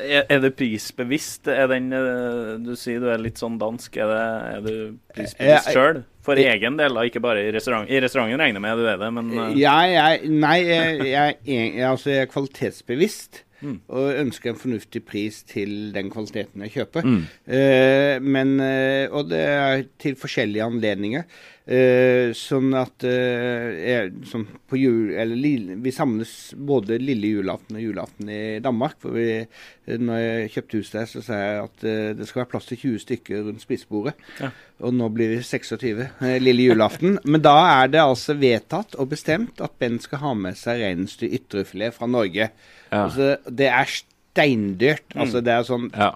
er, 0.00 0.24
er, 0.26 0.40
det 0.44 0.54
prisbevisst? 0.58 1.50
Er 1.52 1.68
den 1.70 1.92
eh, 1.96 2.54
Du 2.62 2.72
sier 2.78 3.02
du 3.02 3.10
er 3.12 3.22
litt 3.22 3.40
sånn 3.40 3.58
dansk. 3.60 3.98
Er, 4.00 4.10
det, 4.10 4.24
er 4.56 4.64
du 4.66 4.74
prisbevisst 5.14 5.70
sjøl? 5.76 6.02
For 6.22 6.38
egen 6.38 6.76
del, 6.78 6.94
da, 6.94 7.06
ikke 7.06 7.22
bare 7.22 7.42
i 7.42 7.54
restaurant. 7.54 7.88
I 7.90 7.98
restauranten 8.02 8.38
regner 8.38 8.60
jeg 8.60 8.64
med 8.64 8.78
du 8.78 8.86
er 8.86 9.00
det, 9.00 9.08
men 9.16 9.30
uh... 9.34 9.48
ja, 9.58 9.78
jeg, 9.90 10.28
Nei, 10.30 10.58
jeg, 10.68 11.00
jeg, 11.10 11.38
jeg, 11.48 11.72
altså, 11.88 12.12
jeg 12.12 12.26
er 12.26 12.30
kvalitetsbevisst. 12.30 13.42
Mm. 13.62 13.76
Og 13.94 14.16
ønsker 14.18 14.50
en 14.50 14.58
fornuftig 14.58 15.04
pris 15.06 15.36
til 15.46 15.92
den 15.94 16.08
kvaliteten 16.10 16.64
jeg 16.66 16.74
kjøper. 16.76 17.06
Mm. 17.06 17.20
Uh, 17.46 18.16
men, 18.22 18.54
uh, 18.58 19.06
og 19.14 19.30
det 19.30 19.42
er 19.42 19.84
til 20.02 20.16
forskjellige 20.18 20.66
anledninger. 20.66 21.26
Uh, 21.62 22.32
sånn 22.34 22.72
at 22.74 23.04
jeg, 23.06 24.08
sånn 24.26 24.48
på 24.66 24.80
jul, 24.80 25.12
eller, 25.14 25.76
Vi 25.84 25.92
samles 25.94 26.32
både 26.58 26.98
lille 26.98 27.30
julaften 27.36 27.78
og 27.78 27.84
julaften 27.84 28.32
i 28.32 28.58
Danmark. 28.64 28.98
for 29.02 29.14
vi, 29.14 29.44
når 29.86 30.18
jeg 30.18 30.52
kjøpte 30.56 30.80
hus 30.80 30.90
der, 30.90 31.06
så 31.06 31.22
sa 31.22 31.38
jeg 31.38 31.62
at 31.62 31.86
det 32.18 32.26
skal 32.26 32.42
være 32.42 32.50
plass 32.50 32.66
til 32.66 32.80
20 32.82 33.04
stykker 33.06 33.46
rundt 33.46 33.62
spisebordet. 33.62 34.14
Ja. 34.42 34.50
Og 34.82 34.94
nå 34.98 35.08
blir 35.14 35.36
vi 35.36 35.42
26 35.46 36.02
lille 36.46 36.66
julaften. 36.66 37.18
Men 37.24 37.44
da 37.44 37.54
er 37.82 37.92
det 37.92 38.02
altså 38.02 38.34
vedtatt 38.38 38.96
og 38.98 39.12
bestemt 39.14 39.62
at 39.62 39.76
Ben 39.78 40.00
skal 40.02 40.22
ha 40.24 40.34
med 40.38 40.58
seg 40.58 40.82
reinsdyr 40.82 41.36
ytrefilet 41.38 41.94
fra 41.94 42.10
Norge. 42.10 42.50
Ja. 42.90 43.04
Altså, 43.04 43.36
det 43.46 43.70
er 43.70 43.92
steindyrt. 44.32 45.06
Mm. 45.14 45.20
Altså, 45.24 45.44
det 45.44 45.54
er 45.54 45.68
sånn 45.68 45.90
ja. 45.92 46.14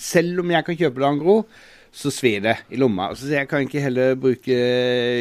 Selv 0.00 0.42
om 0.44 0.52
jeg 0.52 0.66
kan 0.66 0.78
kjøpe 0.78 1.02
det 1.02 1.08
angro, 1.08 1.38
så 1.94 2.10
svir 2.10 2.42
det 2.44 2.56
i 2.74 2.78
lomma. 2.80 3.12
Så 3.14 3.30
jeg 3.30 3.48
kan 3.50 3.64
ikke 3.64 3.82
heller 3.82 4.16
bruke 4.18 4.56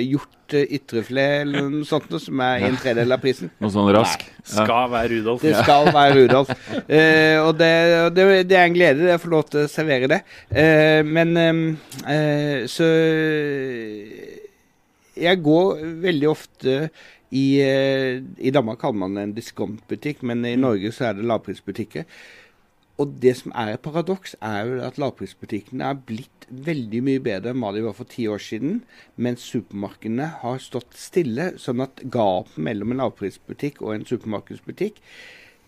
hjort 0.02 0.30
ytrefilet 0.54 1.44
eller 1.44 1.70
noe 1.72 1.88
sånt 1.88 2.10
noe, 2.12 2.22
som 2.22 2.42
er 2.46 2.66
en 2.68 2.78
tredjedel 2.78 3.16
av 3.16 3.22
prisen. 3.24 3.52
Noe 3.62 3.74
sånn 3.74 3.90
rask? 3.96 4.26
Nei. 4.26 4.44
Skal 4.54 4.92
være 4.94 5.12
Rudolf. 5.14 5.46
Det 5.46 5.54
skal 5.62 5.90
være 5.94 6.18
Rudolf. 6.20 6.52
uh, 6.74 7.40
og 7.46 7.54
det, 7.62 7.72
det, 8.18 8.28
det, 8.50 8.60
er 8.60 8.68
en 8.68 8.78
glede 8.78 9.08
det 9.08 9.18
å 9.18 9.24
få 9.24 9.34
lov 9.34 9.48
til 9.50 9.64
å 9.64 9.72
servere 9.72 10.12
det. 10.12 10.22
Uh, 10.50 11.02
men 11.08 11.34
uh, 11.40 12.64
så 12.70 12.90
Jeg 15.14 15.44
går 15.46 15.84
veldig 16.04 16.30
ofte 16.30 16.78
i, 17.34 17.62
eh, 17.62 18.22
I, 18.38 18.52
Danmark 18.54 18.82
kaller 18.82 19.00
man 19.02 19.16
det 19.18 19.26
en 19.26 19.34
diskontbutikk, 19.34 20.22
men 20.22 20.46
i. 20.46 20.56
Norge 20.60 20.92
så 20.94 21.10
er 21.10 21.18
det 21.18 21.26
lavprisbutikker. 21.26 22.06
Og 23.02 23.16
det 23.24 23.34
som 23.40 23.54
er 23.58 23.74
et 23.74 23.82
paradoks, 23.82 24.36
er 24.38 24.68
jo 24.70 24.82
at 24.86 25.00
lavprisbutikkene 25.02 25.86
er 25.90 26.02
blitt 26.08 26.46
veldig 26.54 27.00
mye 27.08 27.22
bedre 27.26 27.54
enn 27.54 27.64
hva 27.64 27.72
de 27.74 27.82
var 27.86 27.96
for 27.98 28.10
ti 28.10 28.28
år 28.30 28.42
siden, 28.44 28.84
mens 29.18 29.46
supermarkedene 29.50 30.28
har 30.44 30.60
stått 30.62 30.94
stille. 31.00 31.54
Sånn 31.62 31.82
at 31.86 32.04
gapet 32.14 32.60
mellom 32.62 32.94
en 32.94 33.02
lavprisbutikk 33.02 33.82
og 33.82 33.96
en 33.96 34.06
supermarkedsbutikk 34.10 35.02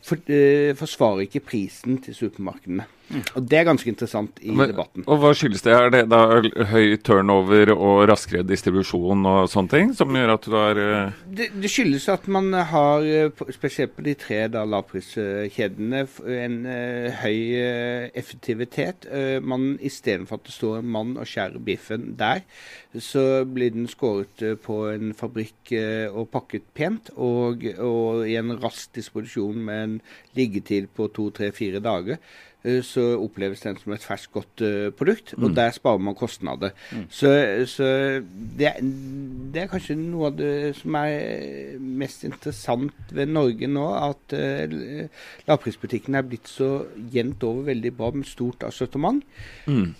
for, 0.05 0.21
uh, 0.29 0.75
forsvarer 0.77 1.25
ikke 1.25 1.41
prisen 1.47 1.97
til 2.05 2.17
supermarkedene. 2.17 2.85
Og 3.35 3.43
Det 3.45 3.59
er 3.59 3.67
ganske 3.67 3.89
interessant 3.89 4.39
i 4.41 4.51
Men, 4.51 4.71
debatten. 4.71 5.03
Og 5.05 5.19
Hva 5.21 5.31
skyldes 5.37 5.61
det? 5.65 5.73
Er 5.75 5.91
det 5.93 6.03
da 6.09 6.21
høy 6.71 6.95
turnover 7.05 7.71
og 7.75 8.05
raskere 8.09 8.45
distribusjon 8.47 9.25
og 9.29 9.49
sånne 9.51 9.71
ting 9.71 9.91
som 9.97 10.15
gjør 10.15 10.33
at 10.33 10.47
du 10.47 10.55
har 10.57 10.79
uh... 10.79 11.19
det, 11.29 11.51
det, 11.53 11.69
skyldes 11.71 12.07
at 12.11 12.25
man 12.31 12.49
har, 12.53 13.05
eh, 13.05 13.43
spesielt 13.53 13.93
på 13.95 14.05
de 14.05 14.15
tre 14.17 14.39
da 14.51 14.63
lavpriskjedene, 14.65 16.05
en 16.35 16.57
uh, 16.65 17.21
høy 17.21 17.39
uh, 17.59 18.07
effektivitet. 18.17 19.07
man 19.45 19.75
Istedenfor 19.85 20.39
at 20.39 20.47
det 20.47 20.55
står 20.55 20.79
en 20.79 20.89
mann 20.95 21.13
og 21.19 21.27
skjærer 21.29 21.61
biffen 21.63 22.13
der, 22.17 22.41
så 23.01 23.43
blir 23.45 23.73
den 23.75 23.89
skåret 23.91 24.41
på 24.63 24.77
en 24.93 25.13
fabrikk 25.17 25.73
og 26.15 26.29
pakket 26.33 26.65
pent, 26.77 27.11
og, 27.15 27.65
og 27.83 28.25
i 28.27 28.37
en 28.39 28.55
rask 28.61 28.93
disposisjon 28.95 29.59
med 29.67 29.83
en 29.83 29.95
liggetid 30.37 30.87
på 30.95 31.09
to, 31.15 31.29
tre, 31.35 31.51
fire 31.55 31.81
dager. 31.83 32.21
Eh, 32.65 32.81
så 32.83 33.03
oppleves 33.21 33.61
den 33.61 33.77
som 33.77 33.93
et 33.93 34.05
ferskt, 34.05 34.31
godt 34.33 34.63
uh, 34.65 34.89
produkt. 34.97 35.33
Og 35.37 35.49
mm. 35.49 35.55
der 35.57 35.73
sparer 35.75 36.01
man 36.01 36.17
kostnader. 36.17 36.73
Mm. 36.91 37.03
Så, 37.09 37.29
så 37.69 37.89
det, 38.57 38.71
det, 39.53 39.61
er 39.61 39.69
kanskje 39.69 39.97
noe 39.99 40.31
av 40.31 40.39
det 40.39 40.73
som 40.79 40.97
er 40.97 41.77
mest 41.79 42.25
interessant 42.25 43.13
ved 43.13 43.29
Norge 43.29 43.69
nå. 43.69 43.85
At 43.99 44.33
uh, 44.33 45.29
lavprisbutikkene 45.49 46.21
er 46.21 46.27
blitt 46.31 46.49
så 46.49 46.71
jevnt 47.13 47.45
over 47.45 47.69
veldig 47.69 47.93
bra 47.97 48.11
med 48.15 48.29
stort 48.29 48.65
assortiment. 48.65 49.21
Mm. 49.69 49.93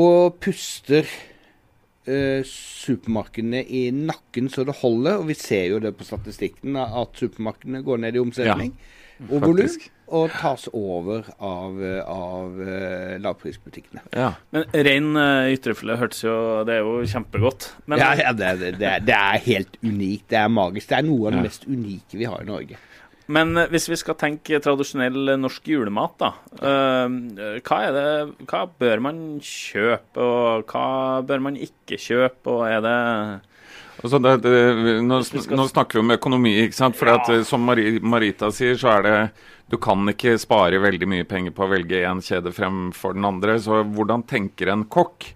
Og 0.00 0.36
puster 0.44 1.08
uh, 1.08 2.40
supermarkedene 2.44 3.64
i 3.64 3.86
nakken 3.96 4.52
så 4.52 4.68
det 4.68 4.76
holder. 4.84 5.22
Og 5.22 5.30
vi 5.32 5.40
ser 5.40 5.70
jo 5.72 5.80
det 5.80 5.96
på 5.96 6.08
statistikken 6.08 6.76
at 6.84 7.16
supermarkedene 7.16 7.84
går 7.86 8.04
ned 8.04 8.20
i 8.20 8.26
omsetning. 8.28 8.76
Ja 8.76 8.96
og 9.28 9.42
volum, 9.44 9.68
og 10.10 10.32
tas 10.34 10.66
over 10.74 11.28
av, 11.38 11.78
av 12.10 12.58
uh, 12.58 13.16
lavprisbutikkene. 13.22 14.02
Ja. 14.16 14.32
Men 14.54 14.66
rein 14.86 15.10
uh, 15.16 15.48
ytrefilet 15.52 16.00
hørtes 16.00 16.24
jo 16.24 16.34
Det 16.66 16.76
er 16.76 16.84
jo 16.84 17.00
kjempegodt. 17.08 17.70
Men, 17.86 18.02
ja, 18.02 18.12
ja 18.18 18.34
det, 18.36 18.52
det, 18.60 18.72
det, 18.80 18.88
er, 18.90 19.04
det, 19.06 19.16
er, 19.16 19.42
helt 19.46 19.78
unikt. 19.84 20.28
Det 20.32 20.40
er 20.42 20.52
magisk. 20.52 20.90
Det 20.90 20.98
er 20.98 21.08
noe 21.08 21.30
av 21.30 21.38
det 21.38 21.44
mest 21.46 21.66
unike 21.70 22.20
vi 22.20 22.28
har 22.28 22.42
i 22.42 22.48
Norge. 22.50 22.80
Men 23.30 23.54
uh, 23.56 23.66
hvis 23.70 23.88
vi 23.90 23.98
skal 24.00 24.18
tenke 24.20 24.58
tradisjonell 24.62 25.36
norsk 25.38 25.68
julemat, 25.70 26.16
da. 26.20 26.30
hva, 26.60 27.78
er 27.86 27.94
det, 27.94 28.08
hva 28.50 28.64
bør 28.80 29.04
man 29.06 29.20
kjøpe, 29.44 30.24
og 30.24 30.66
hva 30.72 31.20
bør 31.26 31.46
man 31.48 31.60
ikke 31.60 32.00
kjøpe? 32.00 32.56
Og 32.56 32.66
er 32.68 32.82
det 32.84 32.98
Altså 34.00 34.18
det, 34.22 34.36
det, 34.44 34.52
nå, 35.04 35.20
nå, 35.20 35.66
snakker 35.68 35.98
vi 35.98 36.04
om 36.04 36.14
økonomi, 36.14 36.54
ikke 36.64 36.78
sant. 36.78 36.96
For 36.96 37.10
ja. 37.10 37.18
at, 37.18 37.32
eh, 37.34 37.42
som 37.46 37.66
Marita 37.66 38.48
sier, 38.54 38.78
så 38.80 38.94
er 38.96 39.06
det 39.06 39.16
Du 39.70 39.76
kan 39.78 40.02
ikke 40.10 40.34
spare 40.40 40.80
veldig 40.82 41.06
mye 41.06 41.26
penger 41.28 41.52
på 41.54 41.62
å 41.62 41.70
velge 41.70 42.00
én 42.02 42.22
kjede 42.24 42.50
fremfor 42.50 43.14
den 43.14 43.28
andre. 43.28 43.54
Så 43.62 43.84
hvordan 43.86 44.24
tenker 44.26 44.72
en 44.72 44.82
kokk? 44.90 45.28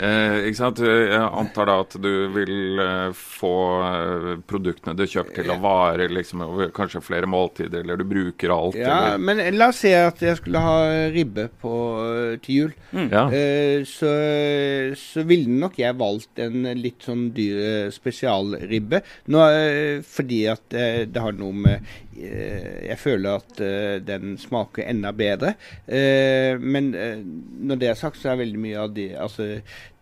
Eh, 0.00 0.46
ikke 0.48 0.56
sant? 0.56 0.80
Jeg 0.80 1.18
antar 1.18 1.68
da 1.68 1.76
at 1.82 1.94
du 2.00 2.10
vil 2.32 2.80
eh, 2.80 3.10
få 3.16 3.54
eh, 3.84 4.28
produktene 4.48 4.94
du 4.96 5.02
kjøper 5.04 5.42
til 5.42 5.52
å 5.52 5.58
vare 5.60 6.06
liksom, 6.08 6.44
over 6.46 6.70
kanskje 6.74 7.02
flere 7.04 7.28
måltider, 7.28 7.82
eller 7.82 8.00
du 8.00 8.06
bruker 8.08 8.54
alt. 8.54 8.78
Ja, 8.80 9.16
eller. 9.16 9.24
men 9.26 9.42
la 9.58 9.70
oss 9.72 9.82
si 9.84 9.92
at 9.96 10.22
jeg 10.24 10.38
skulle 10.40 10.62
ha 10.64 10.76
ribbe 11.12 11.48
på, 11.60 11.74
eh, 12.06 12.36
til 12.44 12.60
jul. 12.62 12.76
Mm. 12.94 13.08
Ja. 13.10 13.24
Eh, 13.34 13.82
så, 13.88 14.12
så 15.00 15.26
ville 15.28 15.58
nok 15.60 15.76
jeg 15.80 15.98
valgt 16.00 16.40
en 16.40 16.70
litt 16.78 17.04
sånn 17.04 17.28
dyr 17.36 17.90
spesialribbe. 17.92 19.02
Nå, 19.32 19.42
fordi 20.06 20.44
at 20.52 20.64
det 20.70 21.20
har 21.20 21.36
noe 21.36 21.66
med 21.66 21.98
jeg 22.20 22.98
føler 23.00 23.38
at 23.38 23.60
den 24.04 24.34
smaker 24.36 24.84
enda 24.90 25.08
bedre. 25.16 25.54
men 26.60 26.90
når 26.92 27.80
det 27.80 27.88
er 27.88 27.96
sagt, 27.96 28.18
så 28.20 28.32
er 28.32 28.42
veldig 28.42 28.60
mye 28.60 28.82
av 28.82 28.92
de 28.92 29.06
altså, 29.16 29.46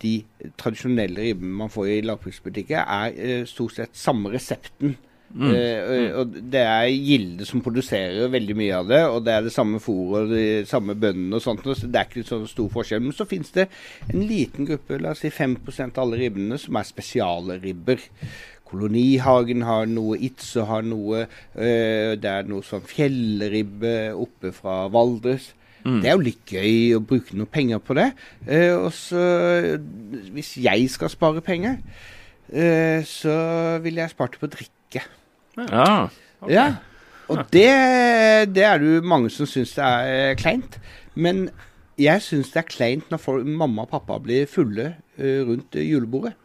de 0.02 0.14
tradisjonelle 0.60 1.28
ribbene 1.28 1.60
man 1.64 1.72
får 1.72 1.92
i 1.92 2.00
lavprisbutikker, 2.06 2.80
er 2.80 3.18
eh, 3.18 3.44
stort 3.48 3.76
sett 3.78 3.98
samme 3.98 4.32
resepten. 4.34 4.96
Mm. 5.28 5.50
Uh, 5.52 6.20
og 6.22 6.36
Det 6.52 6.60
er 6.64 6.86
Gilde 6.88 7.44
som 7.44 7.60
produserer 7.60 8.30
veldig 8.32 8.54
mye 8.56 8.76
av 8.78 8.86
det, 8.88 9.00
og 9.12 9.18
det 9.26 9.34
er 9.34 9.42
det 9.44 9.52
samme 9.52 9.80
fôret 9.82 10.24
og 10.24 10.32
de 10.32 10.44
samme 10.68 10.96
bøndene 10.96 11.36
og 11.36 11.44
sånt. 11.44 11.66
Så 11.66 11.88
det 11.88 12.00
er 12.00 12.08
ikke 12.08 12.24
så 12.28 12.40
stor 12.48 12.70
forskjell. 12.72 13.02
Men 13.04 13.16
så 13.16 13.28
finnes 13.28 13.52
det 13.54 13.68
en 14.08 14.24
liten 14.24 14.68
gruppe, 14.68 15.00
la 15.00 15.12
oss 15.12 15.24
si 15.24 15.32
5% 15.32 15.98
av 15.98 16.06
alle 16.06 16.22
ribbene, 16.22 16.60
som 16.60 16.80
er 16.80 16.88
spesialribber. 16.88 18.06
Kolonihagen 18.68 19.64
har 19.64 19.86
noe, 19.88 20.16
Itze 20.28 20.64
har 20.68 20.84
noe. 20.86 21.26
Uh, 21.52 22.16
det 22.16 22.32
er 22.32 22.48
noe 22.48 22.64
sånn 22.64 22.88
fjellribbe 22.88 23.94
oppe 24.16 24.52
fra 24.56 24.86
Valdres. 24.92 25.52
Mm. 25.84 26.00
Det 26.02 26.10
er 26.10 26.16
jo 26.16 26.24
litt 26.26 26.52
gøy 26.52 26.96
å 26.96 27.02
bruke 27.04 27.36
noe 27.38 27.50
penger 27.50 27.82
på 27.84 27.96
det. 27.98 28.10
Eh, 28.46 28.74
og 28.74 28.90
så, 28.96 29.22
hvis 30.34 30.56
jeg 30.64 30.88
skal 30.92 31.12
spare 31.12 31.44
penger, 31.44 31.78
eh, 32.52 33.04
så 33.06 33.38
ville 33.84 34.02
jeg 34.02 34.14
spart 34.14 34.38
på 34.40 34.50
drikke. 34.52 35.04
Ja. 35.58 36.08
Okay. 36.40 36.54
ja. 36.54 36.68
Og 37.28 37.44
det, 37.52 37.68
det 38.54 38.64
er 38.64 38.78
det 38.80 38.92
jo 38.96 39.00
mange 39.04 39.30
som 39.32 39.48
syns 39.48 39.74
det 39.76 39.84
er 39.84 40.38
kleint. 40.40 40.78
Men 41.18 41.48
jeg 41.98 42.22
syns 42.24 42.52
det 42.54 42.62
er 42.62 42.70
kleint 42.70 43.10
når 43.12 43.20
folk, 43.20 43.46
mamma 43.46 43.84
og 43.84 43.92
pappa 43.92 44.20
blir 44.22 44.48
fulle 44.50 44.92
uh, 45.18 45.40
rundt 45.48 45.76
julebordet. 45.82 46.36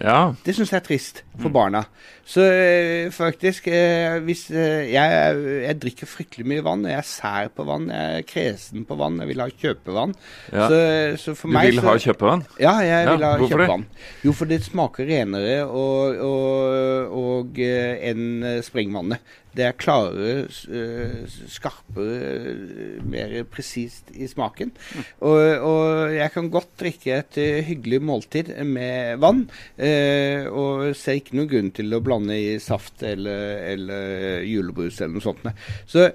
Ja. 0.00 0.34
Det 0.44 0.54
syns 0.56 0.72
jeg 0.72 0.80
er 0.80 0.86
trist 0.86 1.20
for 1.38 1.52
barna. 1.54 1.84
Så 2.26 2.40
øh, 2.40 3.12
faktisk 3.12 3.68
øh, 3.68 4.22
hvis 4.24 4.50
øh, 4.50 4.92
jeg, 4.92 5.36
jeg, 5.66 5.76
drikker 5.82 6.08
fryktelig 6.08 6.46
mye 6.48 6.64
vann. 6.64 6.86
Jeg 6.88 6.98
er 6.98 7.06
sær 7.08 7.50
på 7.56 7.66
vann. 7.68 7.90
Jeg 7.92 8.18
er 8.18 8.26
kresen 8.28 8.86
på 8.88 8.96
vann. 8.98 9.20
Jeg 9.22 9.30
vil 9.30 9.44
ha 9.44 9.48
kjøpevann. 9.50 10.14
Ja. 10.52 10.68
Så, 10.68 10.80
så 11.22 11.36
for 11.38 11.52
du 11.52 11.58
meg 11.58 11.70
vil 11.70 11.80
så, 11.82 11.86
ha 11.90 11.96
kjøpevann? 12.06 12.44
Ja, 12.60 12.74
jeg 12.86 13.06
vil 13.12 13.26
ha 13.28 13.32
kjøpevann. 13.44 13.86
Jo, 14.24 14.34
for 14.34 14.50
det 14.50 14.62
smaker 14.66 15.08
renere 15.10 15.62
og, 15.68 16.18
og, 16.30 17.16
og 17.22 17.64
enn 17.64 18.60
springvannet. 18.64 19.34
Det 19.54 19.66
er 19.68 19.76
klarere, 19.78 20.46
skarpere, 21.50 22.54
mer 23.06 23.36
presist 23.50 24.10
i 24.14 24.26
smaken. 24.30 24.72
Mm. 24.74 25.06
Og, 25.28 25.40
og, 25.68 26.14
jeg 26.14 26.32
kan 26.34 26.50
godt 26.52 26.72
drikke 26.80 27.20
et 27.20 27.40
hyggelig 27.68 28.00
måltid 28.02 28.50
med 28.66 29.22
vann. 29.22 29.44
Eh, 29.78 30.48
og 30.50 30.90
ser 30.98 31.20
ikke 31.20 31.38
noen 31.38 31.50
grunn 31.50 31.72
til 31.74 31.94
å 31.94 32.02
blande 32.04 32.38
i 32.38 32.58
saft 32.62 33.04
eller, 33.06 33.62
eller 33.74 34.44
julebrus 34.48 35.00
eller 35.00 35.16
noe 35.16 35.24
sånt. 35.24 35.46
Så 35.90 36.08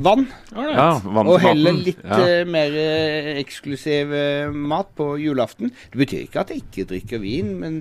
vann. 0.00 0.26
Ja, 0.54 0.92
og 1.02 1.36
heller 1.42 1.76
litt 1.76 2.00
ja. 2.04 2.20
uh, 2.20 2.48
mer 2.48 2.74
uh, 2.74 3.34
eksklusiv 3.40 4.14
uh, 4.14 4.54
mat 4.54 4.90
på 4.98 5.12
julaften. 5.20 5.74
Det 5.92 6.00
betyr 6.00 6.24
ikke 6.26 6.42
at 6.44 6.54
jeg 6.54 6.64
ikke 6.64 6.88
drikker 6.94 7.22
vin, 7.22 7.52
men, 7.60 7.78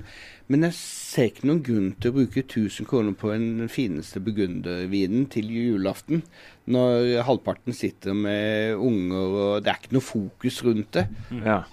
men, 0.52 0.68
jeg 0.68 0.78
ser 0.78 1.32
ikke 1.32 1.50
noen 1.50 1.64
grunn 1.66 1.90
til 2.02 2.12
å 2.12 2.18
bruke 2.20 2.46
1000 2.46 2.90
kroner 2.90 3.18
på 3.20 3.34
den 3.34 3.72
fineste 3.72 4.22
burgundervinen 4.24 5.28
til 5.34 5.52
julaften, 5.54 6.24
når 6.70 7.24
halvparten 7.28 7.76
sitter 7.76 8.18
med 8.18 8.78
unger 8.78 9.42
og 9.44 9.66
det 9.66 9.74
er 9.74 9.82
ikke 9.82 9.98
noe 9.98 10.06
fokus 10.06 10.64
rundt 10.68 10.96
det. 11.00 11.10
Ja 11.42 11.64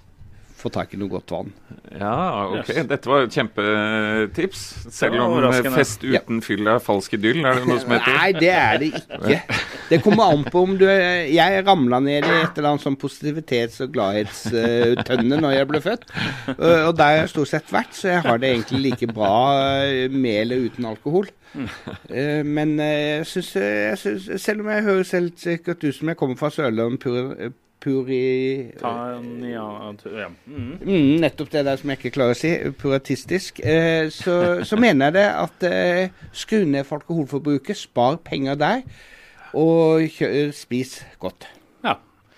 få 0.56 0.70
tak 0.72 0.94
i 0.94 0.98
noe 1.00 1.12
godt 1.12 1.32
vann. 1.34 1.52
Ja, 1.92 2.16
ok. 2.48 2.70
Yes. 2.72 2.86
Dette 2.90 3.10
var 3.10 3.26
et 3.26 3.36
kjempetips. 3.36 4.62
Selv 4.94 5.20
om 5.22 5.36
fest 5.76 6.04
uten 6.06 6.40
fyll 6.44 6.66
er 6.72 6.82
falsk 6.82 7.16
idyll, 7.18 7.42
er 7.44 7.60
det 7.60 7.68
noe 7.68 7.82
som 7.82 7.94
heter? 7.94 8.16
Nei, 8.16 8.30
det 8.36 8.52
er 8.54 8.80
det 8.82 8.90
ikke. 8.96 9.40
Det 9.86 10.00
kommer 10.02 10.32
an 10.34 10.42
på 10.50 10.64
om 10.66 10.74
du 10.80 10.86
Jeg 10.86 11.62
ramla 11.66 12.00
ned 12.02 12.26
i 12.26 12.36
et 12.40 12.58
eller 12.58 12.72
annet 12.72 12.84
sånn 12.86 12.98
positivitets- 13.00 13.82
og 13.84 13.92
gladhetstønne 13.94 15.40
når 15.42 15.58
jeg 15.58 15.70
ble 15.70 15.82
født. 15.84 16.06
Og 16.56 16.92
der 16.96 17.04
har 17.04 17.18
jeg 17.20 17.32
stort 17.34 17.52
sett 17.52 17.72
vært, 17.74 17.94
så 17.96 18.14
jeg 18.14 18.24
har 18.26 18.40
det 18.42 18.52
egentlig 18.52 18.82
like 18.90 19.10
bra 19.12 19.34
eh, 19.84 20.06
med 20.12 20.40
eller 20.46 20.66
uten 20.70 20.88
alkohol. 20.88 21.28
Eh, 21.56 22.42
men 22.44 22.76
eh, 22.82 23.22
jeg 23.22 23.28
syns, 23.30 24.26
selv 24.42 24.64
om 24.64 24.72
jeg 24.72 24.86
høres 24.88 25.14
helt 25.16 25.38
sikkert 25.40 25.84
ut 25.84 25.96
som 25.96 26.10
jeg 26.10 26.18
kommer 26.20 26.40
fra 26.40 26.50
Sørlandet 26.52 27.54
puri... 27.86 28.72
Tanja, 28.80 29.66
ja. 30.10 30.28
Mm. 30.46 30.78
Mm, 30.82 31.10
nettopp 31.22 31.52
det 31.52 31.62
der 31.68 31.78
som 31.78 31.92
jeg 31.92 32.00
ikke 32.00 32.14
klarer 32.18 32.34
å 32.34 32.38
si. 32.38 32.52
Puratistisk. 32.80 33.60
Eh, 33.62 34.08
så, 34.14 34.38
så, 34.66 34.78
mener 34.82 35.10
jeg 35.10 35.16
det 35.18 35.26
at 35.30 35.66
eh, 35.68 36.24
skru 36.34 36.64
ned 36.66 36.88
for 36.88 36.98
alkoholforbruket, 37.00 37.78
spar 37.78 38.18
penger 38.26 38.58
der, 38.58 38.82
og 39.56 40.08
kjør, 40.16 40.50
spis 40.56 40.98
godt. 41.22 41.46
Ja. 41.86 41.96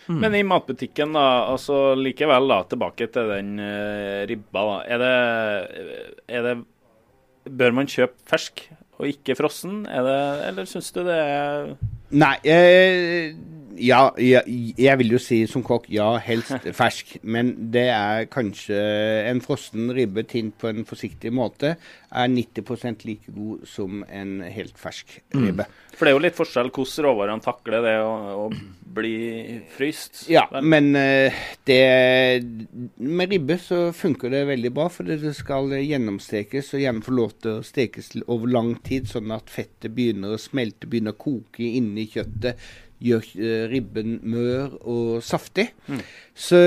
Mm. 0.09 0.21
Men 0.25 0.37
i 0.37 0.47
matbutikken, 0.47 1.17
da, 1.17 1.27
altså 1.55 1.97
likevel 1.97 2.53
da, 2.53 2.63
tilbake 2.69 3.09
til 3.13 3.33
den 3.33 3.55
uh, 3.61 4.25
ribba. 4.29 4.67
da, 4.69 4.83
er 4.85 5.05
det, 5.05 5.15
er 6.29 6.51
det 6.51 6.59
Bør 7.49 7.73
man 7.73 7.89
kjøpe 7.89 8.19
fersk 8.29 8.67
og 8.99 9.07
ikke 9.09 9.39
frossen, 9.39 9.87
det, 9.87 10.17
eller 10.51 10.67
syns 10.69 10.91
du 10.93 10.99
det 11.07 11.17
er 11.17 11.71
Nei. 12.19 12.35
Eh, 12.43 13.35
ja, 13.81 14.01
ja, 14.23 14.43
jeg 14.47 14.99
vil 15.01 15.15
jo 15.15 15.21
si 15.23 15.41
som 15.51 15.63
kokk 15.67 15.89
ja, 15.93 16.09
helst 16.23 16.69
fersk. 16.81 17.17
Men 17.23 17.55
det 17.75 17.87
er 17.95 18.29
kanskje 18.33 18.79
en 19.29 19.43
frossen 19.45 19.93
ribbe 19.97 20.25
tint 20.29 20.57
på 20.61 20.71
en 20.71 20.87
forsiktig 20.89 21.33
måte 21.35 21.77
er 22.09 22.31
90 22.33 23.05
like 23.05 23.33
god 23.35 23.67
som 23.69 24.03
en 24.09 24.41
helt 24.43 24.79
fersk 24.79 25.19
mm. 25.35 25.45
ribbe. 25.45 25.69
Mm. 25.69 25.95
For 25.95 26.07
det 26.07 26.13
er 26.13 26.19
jo 26.19 26.25
litt 26.27 26.39
forskjell 26.39 26.73
hvordan 26.73 27.09
råvarene 27.09 27.45
takler 27.45 27.85
det 27.85 27.97
å, 28.05 28.13
å 28.47 28.51
bli 28.95 29.61
fryst. 29.75 30.25
Ja, 30.33 30.47
men 30.63 30.91
uh, 30.97 31.35
det 31.69 31.79
Med 32.97 33.33
ribbe 33.33 33.59
så 33.63 33.89
funker 33.97 34.33
det 34.33 34.47
veldig 34.49 34.73
bra, 34.75 34.89
for 34.93 35.09
det 35.09 35.35
skal 35.37 35.73
gjennomstekes 35.77 36.73
og 36.75 36.85
gjerne 36.85 37.05
få 37.05 37.17
lov 37.19 37.37
til 37.43 37.59
å 37.59 37.67
stekes 37.67 38.15
over 38.27 38.51
lang 38.59 38.75
tid, 38.87 39.09
sånn 39.11 39.33
at 39.35 39.53
fettet 39.53 39.93
begynner 39.95 40.35
å 40.35 40.43
smelte, 40.43 40.89
begynner 40.91 41.17
å 41.17 41.23
koke 41.29 41.65
inni 41.69 42.09
kjøttet 42.11 42.61
gjør 43.03 43.27
eh, 43.39 43.65
ribben 43.71 44.19
mør 44.27 44.75
og 44.81 45.23
saftig. 45.25 45.69
Mm. 45.87 46.01
Så 46.35 46.59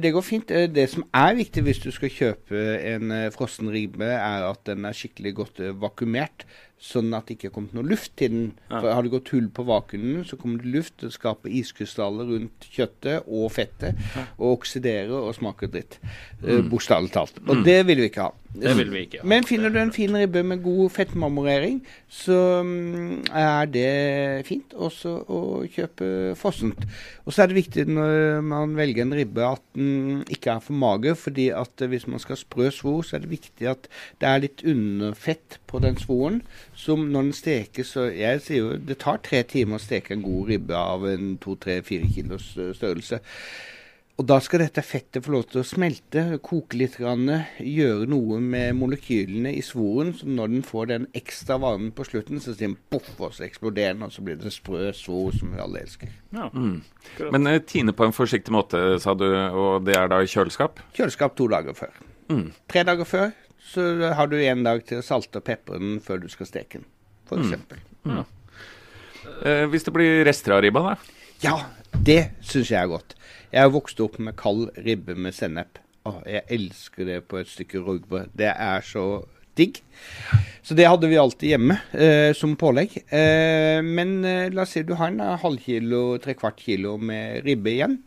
det 0.00 0.12
går 0.14 0.24
fint. 0.24 0.50
Eh, 0.50 0.68
det 0.70 0.88
som 0.92 1.04
er 1.16 1.36
viktig 1.38 1.64
hvis 1.66 1.82
du 1.84 1.90
skal 1.94 2.12
kjøpe 2.12 2.62
en 2.94 3.12
eh, 3.14 3.28
frossen 3.34 3.70
ribbe, 3.72 4.08
er 4.08 4.48
at 4.48 4.64
den 4.68 4.88
er 4.88 4.96
skikkelig 4.96 5.34
godt 5.42 5.62
vakuumert 5.80 6.46
sånn 6.78 7.10
at 7.16 7.26
det 7.26 7.36
ikke 7.36 7.48
er 7.50 7.54
kommet 7.56 7.74
noe 7.74 7.86
luft 7.86 8.12
til 8.18 8.32
den. 8.32 8.46
Ja. 8.68 8.78
For 8.78 8.92
Har 8.94 9.04
det 9.04 9.12
gått 9.12 9.32
hull 9.34 9.48
på 9.54 9.64
vakuumen, 9.66 10.22
så 10.28 10.38
kommer 10.38 10.62
det 10.62 10.72
luft. 10.76 10.96
Det 11.02 11.10
skaper 11.14 11.54
iskrystaller 11.60 12.30
rundt 12.30 12.68
kjøttet 12.70 13.26
og 13.26 13.50
fettet. 13.54 13.98
Ja. 14.14 14.26
Og 14.38 14.60
oksiderer 14.60 15.14
og 15.18 15.34
smaker 15.36 15.72
dritt. 15.72 15.98
Eh, 16.44 16.60
mm. 16.60 16.70
Bokstavelig 16.70 17.12
talt. 17.14 17.42
Og 17.46 17.60
mm. 17.60 17.64
det 17.66 17.80
vil 17.90 18.04
vi 18.04 18.10
ikke 18.12 18.28
ha. 18.28 18.47
Det 18.48 18.72
vil 18.78 18.88
vi 18.92 19.00
ikke 19.04 19.20
ha. 19.20 19.26
Men 19.28 19.44
finner 19.44 19.72
du 19.72 19.76
en 19.80 19.92
fin 19.92 20.14
ribbe 20.16 20.40
med 20.46 20.62
god 20.64 20.90
fettmarmorering, 20.94 21.82
så 22.08 22.38
um, 22.64 23.20
er 23.28 23.68
det 23.68 24.46
fint 24.48 24.72
også 24.72 25.12
å 25.28 25.40
kjøpe 25.68 26.08
fossent. 26.38 26.86
Og 27.26 27.34
så 27.34 27.44
er 27.44 27.50
det 27.50 27.58
viktig 27.58 27.84
når 27.90 28.40
man 28.48 28.72
velger 28.78 29.04
en 29.04 29.14
ribbe 29.18 29.44
at 29.44 29.64
den 29.76 30.24
ikke 30.32 30.56
er 30.56 30.64
for 30.64 30.80
mager. 30.80 31.14
fordi 31.14 31.48
at 31.52 31.76
hvis 31.76 32.06
man 32.08 32.24
skal 32.24 32.40
sprø 32.40 32.70
svor, 32.72 33.02
så 33.02 33.16
er 33.16 33.26
det 33.26 33.34
viktig 33.36 33.68
at 33.68 33.88
det 34.20 34.28
er 34.28 34.44
litt 34.46 34.64
underfett 34.64 35.60
på 35.68 35.78
den 35.84 36.00
svoren 36.00 36.42
som 36.74 37.08
når 37.12 37.28
den 37.28 37.36
stekes 37.36 37.94
så 37.94 38.08
Jeg 38.08 38.40
sier 38.44 38.58
jo 38.62 38.76
det 38.80 38.98
tar 39.02 39.20
tre 39.24 39.42
timer 39.42 39.76
å 39.78 39.82
steke 39.82 40.14
en 40.14 40.24
god 40.24 40.48
ribbe 40.48 40.76
av 40.76 41.04
en 41.08 41.36
to-tre-fire 41.42 42.08
kilos 42.14 42.54
eh, 42.56 42.72
størrelse. 42.76 43.20
Og 44.18 44.26
da 44.26 44.40
skal 44.42 44.64
dette 44.64 44.82
fettet 44.82 45.22
få 45.22 45.30
lov 45.30 45.44
til 45.46 45.60
å 45.60 45.66
smelte, 45.66 46.22
koke 46.42 46.74
litt, 46.80 46.96
gjøre 46.98 48.06
noe 48.10 48.40
med 48.42 48.74
molekylene 48.74 49.52
i 49.54 49.60
svoren. 49.62 50.10
Så 50.18 50.26
når 50.26 50.50
den 50.50 50.64
får 50.66 50.88
den 50.90 51.04
ekstra 51.18 51.60
varmen 51.62 51.92
på 51.94 52.06
slutten, 52.08 52.40
så 52.42 52.50
sier 52.50 52.72
den 52.72 52.74
poff, 52.90 53.12
og 53.14 53.36
så 53.36 53.46
eksploderer 53.46 53.94
den, 53.94 54.02
og 54.08 54.10
så 54.10 54.24
blir 54.26 54.40
det 54.40 54.50
sprø 54.50 54.90
svor 54.90 55.36
som 55.38 55.52
vi 55.54 55.62
alle 55.62 55.84
elsker. 55.84 56.10
Ja. 56.34 56.48
Mm. 56.50 56.80
Men 57.30 57.46
uh, 57.46 57.60
tine 57.62 57.94
på 57.94 58.08
en 58.08 58.16
forsiktig 58.16 58.54
måte, 58.54 58.80
sa 59.04 59.14
du, 59.14 59.28
og 59.28 59.86
det 59.86 59.94
er 60.00 60.10
da 60.10 60.18
i 60.24 60.30
kjøleskap? 60.30 60.82
Kjøleskap 60.98 61.38
to 61.38 61.46
dager 61.54 61.78
før. 61.78 61.94
Mm. 62.26 62.48
Tre 62.74 62.84
dager 62.90 63.06
før 63.08 63.30
så 63.68 63.86
har 64.18 64.32
du 64.32 64.38
en 64.40 64.66
dag 64.66 64.82
til 64.88 64.98
å 64.98 65.06
salte 65.06 65.38
og 65.38 65.46
pepre 65.46 65.78
den 65.78 66.02
før 66.02 66.24
du 66.24 66.26
skal 66.32 66.50
steke 66.50 66.80
den, 66.80 66.90
f.eks. 67.30 67.54
Mm. 68.02 68.18
Ja. 68.18 68.26
Eh, 69.46 69.64
hvis 69.70 69.86
det 69.86 69.94
blir 69.94 70.24
rester 70.26 70.56
av 70.56 70.64
ribba, 70.64 70.82
da? 70.90 70.96
Ja, 71.44 71.56
det 71.94 72.32
syns 72.42 72.72
jeg 72.72 72.80
er 72.80 72.90
godt. 72.90 73.14
Jeg 73.52 73.64
har 73.64 73.74
vokst 73.74 74.00
opp 74.04 74.18
med 74.20 74.36
kald 74.38 74.68
ribbe 74.84 75.16
med 75.16 75.36
sennep. 75.36 75.80
Åh, 76.08 76.22
jeg 76.28 76.44
elsker 76.58 77.08
det 77.08 77.18
på 77.28 77.40
et 77.40 77.50
stykke 77.50 77.82
rugbrød. 77.84 78.32
Det 78.36 78.50
er 78.52 78.84
så 78.84 79.24
digg. 79.58 79.80
Så 80.62 80.76
det 80.78 80.86
hadde 80.86 81.10
vi 81.10 81.18
alltid 81.18 81.54
hjemme 81.54 81.78
eh, 81.92 82.30
som 82.36 82.56
pålegg. 82.60 82.94
Eh, 83.08 83.80
men 83.84 84.18
eh, 84.24 84.48
la 84.54 84.64
oss 84.64 84.76
si 84.76 84.84
du 84.86 84.94
har 85.00 85.10
en 85.10 85.40
halvkilo, 85.42 86.18
trekvart 86.22 86.60
kilo 86.62 86.96
med 87.00 87.42
ribbe 87.48 87.72
igjen. 87.74 87.98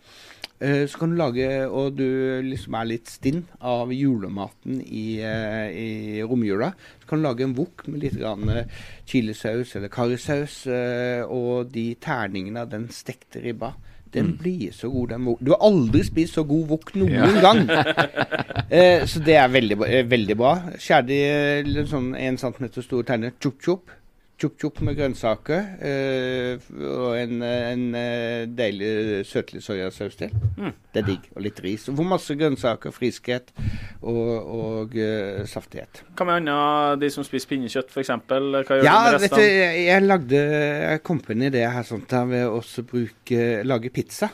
Eh, 0.61 0.85
så 0.85 0.99
kan 1.01 1.09
du 1.09 1.17
lage, 1.17 1.47
og 1.65 1.95
du 1.97 2.05
liksom 2.45 2.75
er 2.77 2.89
litt 2.91 3.09
stinn 3.09 3.41
av 3.65 3.89
julematen 3.95 4.77
i, 4.85 5.17
eh, 5.25 5.69
i 5.73 6.21
romjula, 6.21 6.69
så 7.01 7.09
kan 7.09 7.17
du 7.17 7.25
lage 7.25 7.47
en 7.47 7.55
wok 7.57 7.87
med 7.87 8.03
litt 8.03 8.19
grann 8.19 8.45
eh, 8.53 8.67
chilisaus 9.09 9.73
eller 9.75 9.89
karrisaus 9.89 10.61
og 10.69 11.71
de 11.73 11.95
terningene 11.97 12.61
av 12.61 12.69
den 12.69 12.91
stekte 12.93 13.41
ribba. 13.41 13.73
Den 14.11 14.33
mm. 14.33 14.37
blir 14.41 14.73
så 14.75 14.89
god, 14.91 15.07
den 15.13 15.25
wok. 15.29 15.39
Du 15.39 15.53
har 15.53 15.61
aldri 15.63 16.03
spist 16.03 16.35
så 16.35 16.43
god 16.47 16.67
wok 16.73 16.91
noen 16.99 17.13
ja. 17.15 17.29
gang. 17.43 17.61
eh, 18.77 19.05
så 19.07 19.21
det 19.23 19.37
er 19.39 19.53
veldig, 19.53 19.77
veldig 20.11 20.37
bra. 20.39 20.53
Skjær 20.81 21.05
de 21.07 21.21
sånn 21.87 22.11
1 22.19 22.41
cm 22.41 22.69
store 22.81 23.07
terninger. 23.07 23.37
Chop-chop. 23.39 23.93
Chop-chop 24.41 24.79
med 24.81 24.95
grønnsaker 24.97 25.67
øh, 25.85 26.69
og 26.81 27.11
en, 27.19 27.43
en, 27.45 27.83
deilig 28.57 29.21
søtlig 29.29 29.61
soyasaus 29.61 30.17
til. 30.17 30.33
Mm. 30.57 30.73
Det 30.93 31.03
er 31.03 31.07
digg. 31.07 31.27
Og 31.35 31.45
litt 31.45 31.61
ris. 31.61 31.85
Og 31.91 32.01
masse 32.09 32.33
grønnsaker, 32.39 32.93
friskhet 32.95 33.51
og, 34.01 34.31
og 34.41 34.95
uh, 34.97 35.43
saftighet. 35.49 36.01
Hva 36.17 36.27
med 36.27 36.41
annet 36.41 37.01
de 37.03 37.09
som 37.13 37.25
spiser 37.27 37.53
pinnekjøtt, 37.53 37.91
f.eks.? 37.93 38.13
Hva 38.17 38.39
gjør 38.41 38.87
ja, 38.87 38.95
du 38.97 39.05
med 39.05 39.17
resten? 39.19 39.43
Jeg, 39.45 39.83
jeg 39.87 40.05
lagde 40.07 40.39
Jeg 40.41 41.03
kom 41.07 41.21
på 41.21 41.35
en 41.35 41.49
idé 41.51 41.65
her 41.69 41.85
sånt 41.87 42.09
der 42.11 42.31
ved 42.31 42.47
å 42.49 42.87
bruke 42.89 43.51
lage 43.67 43.93
pizza. 43.93 44.31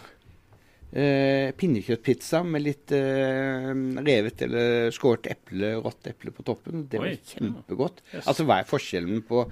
Uh, 0.88 1.52
pinnekjøttpizza 1.60 2.40
med 2.48 2.64
litt 2.64 2.94
uh, 2.96 3.74
revet 4.08 4.46
eller 4.48 4.88
skåret 4.96 5.28
eple, 5.34 5.74
rått 5.84 6.14
eple 6.14 6.32
på 6.32 6.48
toppen. 6.48 6.88
Det 6.88 7.02
var 7.04 7.12
Oi, 7.12 7.20
kjempegodt. 7.34 8.00
Yes. 8.14 8.24
Altså, 8.24 8.48
hva 8.48 8.62
er 8.62 8.72
forskjellen 8.72 9.20
på 9.28 9.44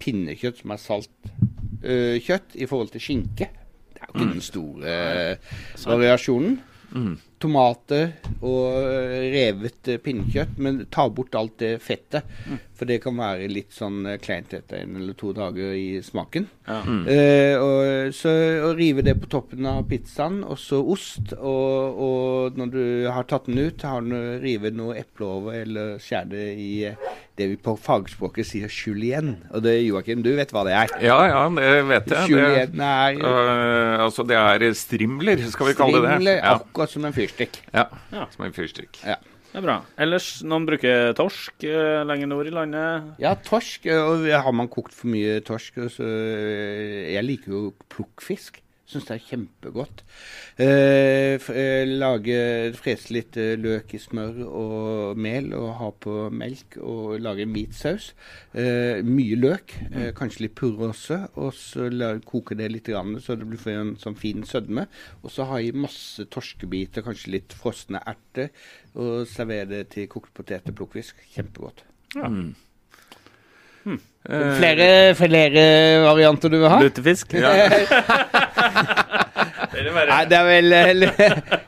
pinnekjøtt 0.00 0.62
som 0.62 0.74
er 0.74 0.82
salt 0.82 1.32
uh, 1.84 2.16
kjøtt, 2.20 2.56
i 2.56 2.68
forhold 2.70 2.92
til 2.94 3.04
skinke? 3.04 3.50
Det 3.90 4.00
er 4.00 4.06
jo 4.08 4.14
ikke 4.14 4.26
mm. 4.26 4.36
den 4.36 4.46
store 4.46 4.94
variasjonen. 5.86 6.60
Mm 6.90 7.18
tomater 7.40 8.12
og 8.40 8.74
revet 9.32 9.94
pinnekjøtt, 10.04 10.58
men 10.60 10.84
ta 10.92 11.08
bort 11.08 11.36
alt 11.38 11.56
det 11.62 11.78
fettet. 11.84 12.26
Mm. 12.46 12.58
For 12.80 12.88
det 12.88 13.02
kan 13.04 13.18
være 13.20 13.50
litt 13.52 13.74
sånn 13.76 14.06
eh, 14.08 14.16
kleint 14.22 14.54
etter 14.56 14.80
en 14.80 14.94
eller 14.96 15.12
to 15.20 15.34
dager 15.36 15.74
i 15.76 16.00
smaken. 16.00 16.46
Ja. 16.64 16.78
Mm. 16.80 17.02
Eh, 17.12 17.60
og, 17.60 18.14
så 18.16 18.32
og 18.64 18.78
rive 18.78 19.04
det 19.04 19.18
på 19.20 19.28
toppen 19.28 19.68
av 19.68 19.82
pizzaen, 19.90 20.40
og 20.48 20.56
så 20.60 20.80
ost. 20.80 21.34
Og, 21.36 22.00
og, 22.06 22.56
når 22.56 22.72
du 22.72 22.84
har 23.12 23.28
tatt 23.28 23.50
den 23.50 23.60
ut, 23.60 23.84
har 23.84 24.00
du 24.00 24.16
rive 24.40 24.72
noe 24.72 24.96
eple 25.02 25.28
over, 25.28 25.58
eller 25.60 26.00
skjære 26.00 26.32
det 26.32 26.46
i 26.56 26.70
eh, 26.88 27.10
det 27.40 27.50
vi 27.52 27.58
på 27.60 27.74
fagspråket 27.80 28.48
sier 28.48 28.72
julienne. 28.72 29.36
Og 29.52 29.64
det, 29.64 29.76
Joakim, 29.84 30.24
du 30.24 30.32
vet 30.36 30.52
hva 30.52 30.64
det 30.68 30.74
er? 30.76 30.96
Ja, 31.04 31.18
ja, 31.28 31.44
det 31.56 31.70
vet 31.88 32.10
jeg. 32.12 32.32
Julienne 32.32 32.90
er 33.04 33.20
øh, 33.20 33.94
Altså, 34.06 34.24
det 34.28 34.36
er 34.36 34.66
strimler, 34.76 35.44
skal 35.52 35.70
vi 35.70 35.76
kalle 35.76 36.00
det 36.00 36.06
det. 36.06 36.16
Strimler, 36.16 36.40
ja. 36.40 36.56
akkurat 36.56 36.92
som 36.92 37.06
en 37.08 37.16
fyr 37.16 37.29
fyrstikk. 37.30 37.60
Ja, 37.74 37.86
ja. 38.12 38.26
som 38.34 38.46
en 38.46 38.56
fyrstikk. 38.56 39.00
Ja. 39.06 39.18
Det 39.50 39.58
er 39.58 39.64
bra. 39.66 39.76
Ellers, 39.98 40.28
noen 40.46 40.66
bruker 40.68 41.10
torsk 41.18 41.64
uh, 41.66 42.04
lenger 42.06 42.28
nord 42.30 42.46
i 42.46 42.52
landet? 42.54 43.08
Ja, 43.18 43.32
torsk. 43.34 43.88
Og 43.90 44.28
har 44.30 44.54
man 44.54 44.70
kokt 44.70 44.94
for 44.94 45.10
mye 45.10 45.40
torsk, 45.42 45.80
så 45.90 46.06
uh, 46.06 47.10
Jeg 47.10 47.24
liker 47.26 47.56
jo 47.56 47.62
plukkfisk. 47.90 48.60
Syns 48.90 49.06
det 49.06 49.14
er 49.14 49.26
kjempegodt. 49.28 50.02
Eh, 50.58 51.36
eh, 51.54 51.86
lage, 51.86 52.38
Frese 52.74 53.14
litt 53.14 53.36
eh, 53.38 53.52
løk 53.60 53.94
i 53.94 54.00
smør 54.02 54.40
og 54.48 55.20
mel 55.20 55.52
og 55.54 55.68
ha 55.78 55.90
på 55.94 56.14
melk 56.34 56.78
og 56.82 57.20
lage 57.22 57.44
en 57.46 57.54
hvit 57.54 57.76
saus. 57.76 58.10
Eh, 58.50 58.98
mye 59.06 59.38
løk, 59.38 59.76
eh, 59.86 60.08
mm. 60.08 60.16
kanskje 60.18 60.46
litt 60.46 60.56
purre 60.58 60.90
også. 60.90 61.20
Og 61.38 61.52
så 61.54 61.86
koke 62.26 62.58
det 62.58 62.70
litt 62.74 62.90
grann, 62.90 63.14
så 63.22 63.38
det 63.38 63.46
blir 63.46 63.70
en 63.76 63.94
sånn 64.00 64.18
fin 64.18 64.42
sødme. 64.46 64.88
Og 65.22 65.30
så 65.30 65.46
ha 65.52 65.60
i 65.62 65.70
masse 65.70 66.26
torskebiter, 66.34 67.06
kanskje 67.06 67.36
litt 67.36 67.54
frosne 67.54 68.02
erter. 68.10 68.50
Og 68.98 69.22
servere 69.30 69.70
det 69.70 69.84
til 69.94 70.10
kokt 70.10 70.34
potet 70.34 70.66
og 70.72 70.80
plukkfisk. 70.82 71.22
Kjempegodt. 71.36 71.86
Ja. 72.16 72.26
Mm. 72.26 72.50
Hmm. 74.28 74.52
Flere, 74.58 75.14
flere, 75.16 75.62
varianter 76.04 76.52
du 76.52 76.58
vil 76.60 76.68
ha? 76.68 76.76
Lutefisk? 76.82 77.32
Ja. 77.40 77.54
Nei, 79.80 80.24
det 80.28 80.36
er 80.36 80.44
vel 80.44 81.06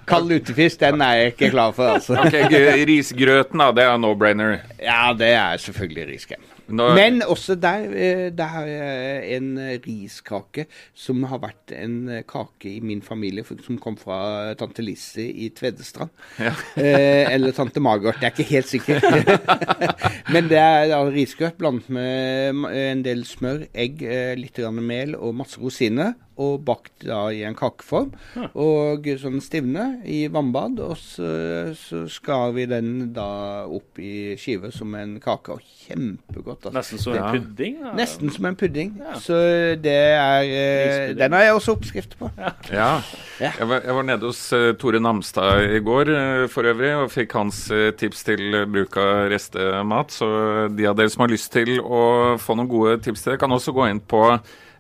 Kald 0.09 0.29
lutefisk, 0.29 0.83
den 0.83 1.01
er 1.01 1.17
jeg 1.17 1.33
ikke 1.33 1.53
klar 1.55 1.73
for, 1.77 1.95
altså. 1.97 2.19
Okay, 2.21 2.85
risgrøten, 2.89 3.63
da. 3.63 3.71
Det 3.73 3.87
er 3.87 4.01
no-brainer? 4.03 4.59
Ja, 4.83 5.15
det 5.17 5.33
er 5.33 5.63
selvfølgelig 5.65 6.11
riskrem. 6.13 6.52
Nå... 6.69 6.89
Men 6.97 7.23
også 7.27 7.57
der, 7.61 7.87
eh, 7.91 8.29
der 8.37 8.51
har 8.55 8.69
jeg 8.69 9.37
en 9.39 9.51
riskake 9.87 10.67
som 10.95 11.23
har 11.31 11.43
vært 11.43 11.75
en 11.77 11.97
kake 12.29 12.71
i 12.71 12.81
min 12.85 13.03
familie 13.03 13.45
som 13.45 13.79
kom 13.83 13.97
fra 14.01 14.55
tante 14.59 14.85
Lisse 14.85 15.25
i 15.25 15.51
Tvedestrand. 15.57 16.13
Ja. 16.39 16.55
eh, 16.83 17.33
eller 17.33 17.55
tante 17.57 17.83
Margot, 17.83 18.17
jeg 18.21 18.31
er 18.31 18.35
ikke 18.37 18.51
helt 18.51 18.71
sikker. 18.71 19.07
Men 20.35 20.51
det 20.51 20.61
er 20.61 20.89
da 20.93 21.03
risgrøt 21.09 21.59
blandet 21.61 21.91
med 21.93 22.69
en 22.73 23.05
del 23.05 23.27
smør, 23.29 23.67
egg, 23.75 24.03
eh, 24.03 24.35
litt 24.39 24.61
mel 24.83 25.17
og 25.19 25.35
masse 25.43 25.61
rosiner 25.61 26.15
og 26.43 26.63
bakt 26.67 27.07
da 27.07 27.25
i 27.35 27.43
en 27.47 27.57
kakeform. 27.59 28.13
Ja. 28.37 28.49
Og 28.59 29.09
sånn 29.21 29.41
stivne 29.45 29.87
i 30.09 30.25
vannbad. 30.33 30.81
Og 30.83 30.97
så, 31.01 31.31
så 31.79 32.05
skar 32.11 32.55
vi 32.57 32.67
den 32.71 33.13
da 33.17 33.65
opp 33.67 34.01
i 34.03 34.35
skiver 34.41 34.75
som 34.75 34.95
en 34.99 35.19
kake. 35.23 35.57
Og 35.57 35.73
kjempegodt. 35.83 36.69
Altså. 36.69 36.77
Nesten 36.79 37.03
som 37.03 37.17
en 37.19 37.29
pudding? 37.35 37.79
Da. 37.83 37.93
Nesten 37.99 38.33
som 38.35 38.49
en 38.49 38.59
pudding. 38.59 38.95
Ja. 39.01 39.19
Så 39.23 39.39
det 39.83 39.99
er 40.17 40.47
eh, 40.47 41.15
Den 41.19 41.37
har 41.37 41.47
jeg 41.47 41.59
også 41.59 41.77
oppskrift 41.77 42.17
på. 42.21 42.31
Ja. 42.73 42.95
ja. 43.41 43.51
Jeg, 43.59 43.69
var, 43.69 43.83
jeg, 43.83 43.95
var, 43.97 44.07
nede 44.07 44.29
hos 44.29 44.41
uh, 44.55 44.71
Tore 44.79 45.01
Namstad 45.03 45.67
i 45.77 45.81
går 45.85 46.13
uh, 46.13 46.47
for 46.53 46.69
øvrig, 46.69 46.93
og 46.97 47.11
fikk 47.13 47.37
hans 47.37 47.65
uh, 47.75 47.91
tips 47.99 48.25
til 48.29 48.63
bruk 48.71 48.97
av 49.01 49.29
restemat. 49.33 50.15
Så 50.15 50.29
de 50.73 50.89
av 50.89 50.99
dere 50.99 51.13
som 51.13 51.27
har 51.27 51.33
lyst 51.33 51.53
til 51.55 51.79
å 51.83 52.03
få 52.41 52.57
noen 52.59 52.71
gode 52.71 52.99
tips 53.05 53.25
til 53.25 53.35
det, 53.35 53.41
kan 53.43 53.53
også 53.53 53.75
gå 53.77 53.89
inn 53.91 54.03
på 54.03 54.23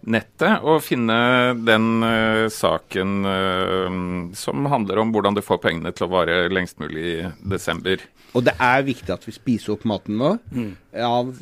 nettet 0.03 0.65
og 0.67 0.83
finne 0.83 1.17
den 1.63 2.03
uh, 2.03 2.47
saken 2.53 3.27
uh, 3.27 3.99
som 4.39 4.67
handler 4.71 5.03
om 5.03 5.13
hvordan 5.15 5.37
du 5.37 5.43
får 5.45 5.61
pengene 5.63 5.93
til 5.95 6.09
å 6.09 6.13
vare 6.13 6.47
lengst 6.53 6.81
mulig 6.83 7.05
i 7.05 7.17
desember. 7.53 8.03
Og 8.33 8.47
det 8.47 8.55
er 8.65 8.87
viktig 8.87 9.13
at 9.13 9.27
vi 9.29 9.35
spiser 9.35 9.75
opp 9.75 9.85
maten 9.89 10.17
vår 10.21 10.39
mm. 10.55 10.71
av 11.05 11.35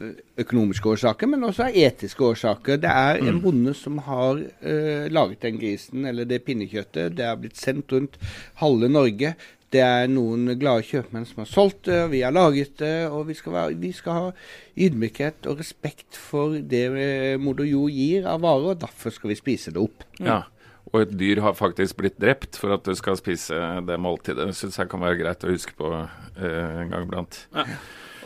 økonomiske 0.42 0.90
årsaker, 0.94 1.30
men 1.30 1.46
også 1.46 1.68
av 1.68 1.78
etiske 1.78 2.26
årsaker. 2.26 2.80
Det 2.82 2.90
er 2.90 3.22
en 3.22 3.36
mm. 3.38 3.40
bonde 3.44 3.76
som 3.78 4.00
har 4.06 4.42
uh, 4.42 5.06
laget 5.12 5.46
den 5.46 5.60
grisen 5.62 6.10
eller 6.10 6.28
det 6.28 6.42
pinnekjøttet. 6.48 7.16
Det 7.16 7.26
er 7.26 7.40
blitt 7.40 7.60
sendt 7.60 7.94
rundt 7.94 8.20
halve 8.60 8.90
Norge. 8.90 9.34
Det 9.70 9.83
er 9.85 10.09
noen 10.11 10.48
glade 10.59 10.83
kjøpmenn 10.83 11.26
som 11.28 11.44
har 11.44 11.46
solgt 11.50 11.85
det, 11.87 11.98
og 12.02 12.09
vi 12.11 12.24
har 12.24 12.35
laget 12.35 12.72
det. 12.80 12.94
Og 13.06 13.28
vi 13.28 13.37
skal, 13.38 13.54
være, 13.54 13.76
vi 13.78 13.92
skal 13.94 14.16
ha 14.16 14.33
ydmykhet 14.74 15.46
og 15.50 15.61
respekt 15.62 16.18
for 16.18 16.56
det 16.59 16.87
eh, 16.90 17.37
moder 17.38 17.68
jord 17.68 17.94
gir 17.94 18.26
av 18.26 18.42
varer, 18.42 18.72
og 18.74 18.80
derfor 18.83 19.14
skal 19.14 19.30
vi 19.30 19.38
spise 19.38 19.74
det 19.74 19.83
opp. 19.83 20.02
Ja, 20.18 20.42
Og 20.90 21.04
et 21.04 21.14
dyr 21.14 21.38
har 21.44 21.54
faktisk 21.54 22.00
blitt 22.00 22.18
drept 22.18 22.59
for 22.59 22.74
at 22.74 22.83
du 22.83 22.96
skal 22.98 23.18
spise 23.20 23.54
det 23.87 24.00
måltidet. 24.02 24.48
Det 24.50 24.59
syns 24.59 24.80
jeg 24.80 24.90
kan 24.90 25.04
være 25.04 25.20
greit 25.22 25.46
å 25.46 25.52
huske 25.54 25.76
på 25.78 25.92
eh, 25.94 26.80
en 26.83 26.90
gang 26.90 27.06
iblant. 27.06 27.44
Ja. 27.54 27.68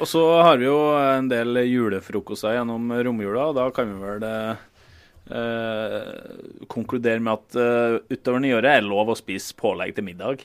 Og 0.00 0.09
så 0.11 0.24
har 0.42 0.57
vi 0.59 0.66
jo 0.66 0.78
en 0.96 1.28
del 1.30 1.61
julefrokoster 1.68 2.57
gjennom 2.57 2.88
romjula, 3.04 3.50
og 3.52 3.61
da 3.61 3.68
kan 3.74 3.92
vi 3.92 4.00
vel 4.00 4.24
eh, 4.26 4.57
konkludere 6.72 7.22
med 7.22 7.37
at 7.37 7.57
uh, 7.57 8.00
utover 8.11 8.42
nyåret 8.42 8.72
er 8.72 8.83
det 8.83 8.90
lov 8.90 9.12
å 9.12 9.16
spise 9.16 9.54
pålegg 9.57 9.94
til 9.96 10.04
middag 10.09 10.42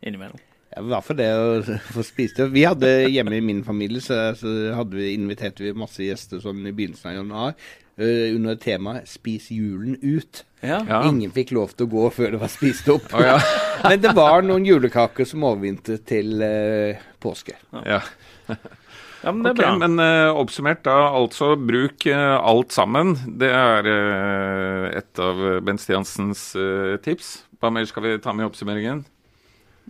innimellom. 0.00 0.40
Ja, 0.68 0.82
I 0.82 0.88
hvert 0.90 1.06
fall 1.06 1.18
det 1.18 1.28
å 1.32 1.76
få 1.94 2.04
spise 2.06 2.42
det. 2.42 2.48
Vi 2.54 2.64
hadde 2.68 2.92
hjemme 3.08 3.38
i 3.38 3.44
min 3.44 3.64
familie 3.66 4.04
så, 4.04 4.20
så 4.38 4.54
hadde 4.76 4.98
vi, 4.98 5.12
inviterte 5.16 5.64
vi 5.64 5.76
masse 5.76 6.04
gjester 6.04 6.42
sånn 6.44 6.66
i 6.66 6.74
begynnelsen 6.74 7.12
av 7.12 7.16
januar 7.20 7.54
uh, 7.54 8.26
under 8.34 8.58
temaet 8.60 9.08
'Spis 9.08 9.50
julen 9.54 9.98
ut'. 10.02 10.44
Ja. 10.60 10.82
Ingen 11.06 11.30
fikk 11.30 11.52
lov 11.54 11.76
til 11.76 11.86
å 11.86 11.92
gå 11.92 12.08
før 12.10 12.34
det 12.34 12.42
var 12.42 12.50
spist 12.50 12.88
opp. 12.90 13.12
Oh, 13.14 13.22
ja. 13.22 13.38
Men 13.86 14.02
det 14.02 14.10
var 14.16 14.42
noen 14.42 14.66
julekaker 14.66 15.28
som 15.28 15.46
overvintret 15.46 16.04
til 16.08 16.42
uh, 16.42 17.08
påske. 17.22 17.58
Ja. 17.84 18.02
Ja, 19.18 19.32
men 19.34 19.42
det 19.42 19.50
er 19.50 19.56
okay, 19.56 19.64
bra. 19.66 19.78
Men 19.82 19.98
uh, 19.98 20.38
oppsummert, 20.38 20.84
da, 20.86 21.08
altså 21.18 21.56
bruk 21.58 22.06
uh, 22.06 22.38
alt 22.38 22.70
sammen. 22.70 23.16
Det 23.40 23.48
er 23.50 23.88
uh, 23.90 24.84
et 24.94 25.22
av 25.22 25.40
Bent 25.66 25.82
Stiansens 25.82 26.44
tips. 27.02 27.32
Hva 27.58 27.72
mer 27.74 27.88
skal 27.90 28.06
vi 28.06 28.12
ta 28.22 28.30
med 28.30 28.46
i 28.46 28.50
oppsummeringen? 28.52 29.02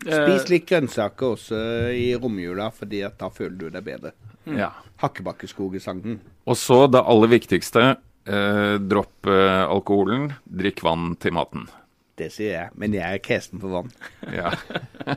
Spis 0.04 0.48
litt 0.50 0.66
grønnsaker 0.68 1.34
også 1.34 1.60
i 1.94 2.10
romjula, 2.18 2.70
fordi 2.74 3.02
da 3.18 3.30
føler 3.32 3.56
du 3.58 3.68
deg 3.74 3.86
bedre. 3.86 4.12
Mm. 4.48 4.58
Ja. 4.60 4.72
Hakkebakkeskogesangen. 5.02 6.20
Og 6.48 6.56
så 6.58 6.86
det 6.90 7.02
aller 7.04 7.32
viktigste. 7.32 7.88
Eh, 8.28 8.74
dropp 8.84 9.28
eh, 9.28 9.64
alkoholen. 9.64 10.32
Drikk 10.44 10.82
vann 10.84 11.14
til 11.20 11.36
maten. 11.36 11.68
Det 12.18 12.28
sier 12.34 12.54
jeg, 12.54 12.70
men 12.74 12.94
jeg 12.96 13.06
er 13.06 13.22
kresen 13.22 13.60
på 13.62 13.70
vann. 13.70 13.92
Ja. 14.34 14.50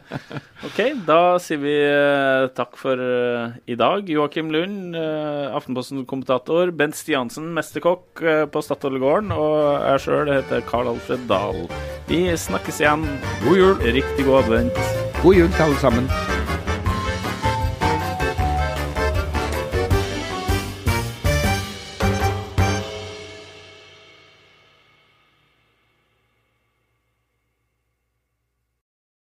ok, 0.67 0.79
da 1.07 1.19
sier 1.41 1.61
vi 1.63 1.73
uh, 1.73 2.45
takk 2.53 2.77
for 2.77 3.01
uh, 3.01 3.57
i 3.65 3.77
dag. 3.79 4.05
Joakim 4.05 4.51
Lund, 4.53 4.93
uh, 4.93 5.49
Aftenposten-kommentator. 5.57 6.73
Bent 6.77 6.97
Stiansen, 6.99 7.49
mesterkokk 7.57 8.21
på 8.53 8.65
Statoil-gården. 8.65 9.33
Og 9.33 9.57
jeg 9.87 10.05
sjøl 10.05 10.35
heter 10.35 10.65
Karl 10.69 10.93
Alfred 10.93 11.25
Dahl. 11.31 11.65
Vi 12.11 12.27
snakkes 12.37 12.83
igjen. 12.83 13.07
God 13.47 13.63
jul. 13.63 13.77
Riktig 13.97 14.29
god 14.29 14.43
advent. 14.43 14.83
God 15.23 15.41
jul 15.41 15.49
til 15.57 15.69
alle 15.69 15.81
sammen. 15.81 16.60